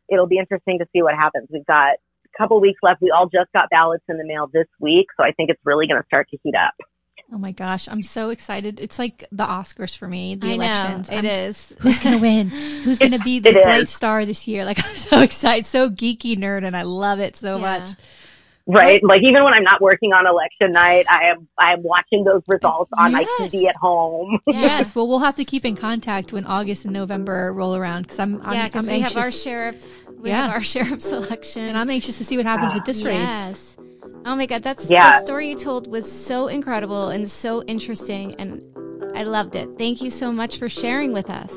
it'll 0.10 0.28
be 0.28 0.38
interesting 0.38 0.80
to 0.80 0.86
see 0.94 1.02
what 1.04 1.16
happens. 1.16 1.48
We've 1.52 1.66
got 1.66 1.94
a 1.94 2.38
couple 2.38 2.60
weeks 2.62 2.80
left. 2.82 3.02
We 3.02 3.12
all 3.12 3.28
just 3.28 3.52
got 3.54 3.70
ballots 3.70 4.04
in 4.10 4.18
the 4.18 4.26
mail 4.26 4.48
this 4.52 4.68
week, 4.80 5.08
so 5.18 5.24
I 5.24 5.32
think 5.32 5.50
it's 5.50 5.60
really 5.66 5.88
going 5.88 6.02
to 6.02 6.06
start 6.08 6.28
to 6.32 6.38
heat 6.44 6.54
up. 6.56 6.74
Oh 7.34 7.38
my 7.38 7.52
gosh, 7.52 7.88
I'm 7.90 8.04
so 8.04 8.30
excited. 8.30 8.80
It's 8.80 9.00
like 9.00 9.26
the 9.32 9.46
Oscars 9.46 9.96
for 9.98 10.08
me, 10.08 10.36
the 10.36 10.48
I 10.48 10.52
elections. 10.52 11.10
know. 11.10 11.18
I'm- 11.18 11.26
It 11.26 11.30
is. 11.30 11.74
Who's 11.80 12.00
going 12.00 12.16
to 12.16 12.22
win? 12.22 12.50
Who's 12.50 13.00
going 13.06 13.12
to 13.14 13.20
be 13.20 13.40
the 13.40 13.52
bright 13.54 13.90
star 13.90 14.26
this 14.26 14.48
year? 14.48 14.64
Like, 14.64 14.84
I'm 14.86 14.96
so 14.96 15.22
excited, 15.22 15.66
so 15.66 15.90
geeky 15.90 16.38
nerd, 16.38 16.64
and 16.66 16.78
I 16.78 16.84
love 16.84 17.20
it 17.20 17.36
so 17.36 17.56
Yeah. 17.56 17.62
much. 17.80 17.90
Right. 18.68 19.04
Like 19.04 19.22
even 19.22 19.44
when 19.44 19.54
I'm 19.54 19.64
not 19.64 19.80
working 19.80 20.12
on 20.12 20.26
election 20.26 20.72
night, 20.72 21.06
I 21.08 21.26
am 21.26 21.48
I 21.56 21.74
am 21.74 21.84
watching 21.84 22.24
those 22.24 22.42
results 22.48 22.90
on 22.98 23.12
my 23.12 23.20
Yes. 23.40 23.52
TV 23.54 23.68
at 23.68 23.76
home. 23.76 24.40
Yes, 24.48 24.96
well, 24.96 25.08
we'll 25.08 25.20
have 25.20 25.36
to 25.36 25.46
keep 25.46 25.66
in 25.66 25.76
contact 25.76 26.34
when 26.34 26.46
August 26.46 26.84
and 26.86 26.94
November 26.94 27.54
roll 27.54 27.76
around 27.76 28.04
because 28.04 28.18
I'm, 28.18 28.42
I'm, 28.42 28.54
yeah, 28.54 28.66
because 28.68 28.88
we 28.88 28.94
anxious, 28.94 29.14
have 29.14 29.24
our 29.24 29.32
sheriff. 29.32 29.88
We 30.18 30.30
Yeah. 30.30 30.46
have 30.48 30.52
our 30.52 30.62
sheriff 30.64 31.00
selection. 31.02 31.62
and 31.66 31.78
I'm 31.78 31.92
anxious 31.92 32.18
to 32.18 32.24
see 32.24 32.38
what 32.38 32.48
happens 32.48 32.74
with 32.74 32.86
this 32.86 33.04
ah, 33.04 33.08
race. 33.08 33.78
Oh 34.26 34.36
my 34.36 34.46
god, 34.48 34.64
that's 34.64 34.90
Yeah. 34.90 35.20
the 35.20 35.26
story 35.26 35.50
you 35.50 35.56
told 35.56 35.88
was 35.90 36.12
so 36.12 36.48
incredible 36.48 37.10
and 37.10 37.30
so 37.30 37.62
interesting 37.64 38.34
and 38.40 38.62
I 39.16 39.24
loved 39.24 39.56
it. 39.56 39.70
Thank 39.78 40.02
you 40.02 40.10
so 40.10 40.32
much 40.32 40.58
for 40.58 40.68
sharing 40.68 41.14
with 41.14 41.30
us. 41.30 41.54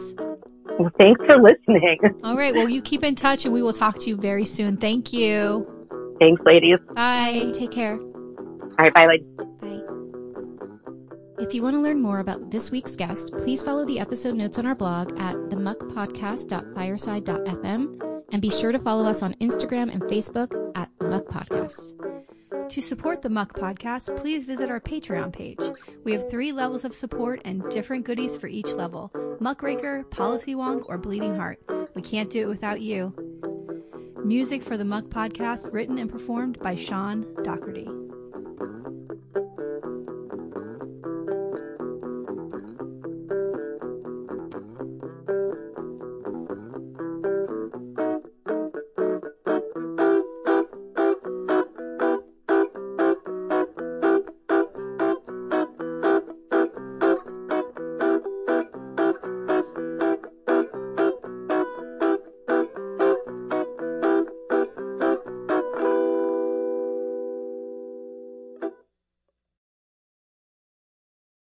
Well, 0.79 0.91
thanks 0.97 1.21
for 1.27 1.41
listening. 1.43 1.99
All 2.25 2.37
right, 2.37 2.55
well, 2.55 2.69
you 2.69 2.81
keep 2.83 3.03
in 3.03 3.17
touch, 3.17 3.45
and 3.45 3.53
we 3.53 3.63
will 3.65 3.73
talk 3.73 3.99
to 3.99 4.09
you 4.11 4.17
very 4.17 4.45
soon. 4.45 4.77
Thank 4.77 5.13
you. 5.13 5.67
Thanks, 6.21 6.41
ladies. 6.47 6.79
Bye. 6.95 7.51
Take 7.53 7.73
care. 7.73 7.99
All 7.99 8.77
right, 8.79 8.95
bye, 8.95 9.07
ladies. 9.07 9.27
Bye. 9.61 9.81
If 11.41 11.53
you 11.53 11.63
want 11.65 11.75
to 11.75 11.81
learn 11.81 12.01
more 12.01 12.21
about 12.21 12.53
this 12.53 12.71
week's 12.71 12.95
guest, 12.95 13.33
please 13.39 13.65
follow 13.65 13.85
the 13.85 13.99
episode 13.99 14.37
notes 14.37 14.57
on 14.57 14.67
our 14.67 14.77
blog 14.77 15.19
at 15.19 15.35
themuckpodcast.fireside.fm 15.51 18.23
and 18.31 18.41
be 18.43 18.51
sure 18.51 18.71
to 18.71 18.79
follow 18.79 19.05
us 19.05 19.21
on 19.25 19.35
Instagram 19.41 19.91
and 19.93 20.01
Facebook 20.03 20.55
at 20.77 20.89
the 21.01 21.09
Muck 21.09 21.25
Podcast. 21.27 21.95
To 22.51 22.81
support 22.81 23.23
the 23.23 23.29
Muck 23.31 23.55
Podcast, 23.55 24.17
please 24.17 24.45
visit 24.45 24.71
our 24.71 24.81
Patreon 24.81 25.33
page. 25.33 25.61
We 26.05 26.13
have 26.13 26.31
three 26.31 26.53
levels 26.53 26.85
of 26.85 26.95
support 26.95 27.41
and 27.45 27.69
different 27.71 28.05
goodies 28.05 28.37
for 28.37 28.47
each 28.47 28.73
level 28.73 29.11
Muckraker, 29.41 30.05
Policy 30.11 30.55
Wonk, 30.55 30.85
or 30.89 30.99
Bleeding 30.99 31.35
Heart. 31.35 31.61
We 31.95 32.03
can't 32.03 32.31
do 32.31 32.43
it 32.43 32.49
without 32.49 32.81
you. 32.81 33.15
Music 34.25 34.63
for 34.63 34.77
the 34.77 34.85
Muck 34.85 35.05
Podcast 35.07 35.73
written 35.73 35.99
and 35.99 36.11
performed 36.11 36.59
by 36.61 36.75
Sean 36.75 37.27
Doherty. 37.43 37.89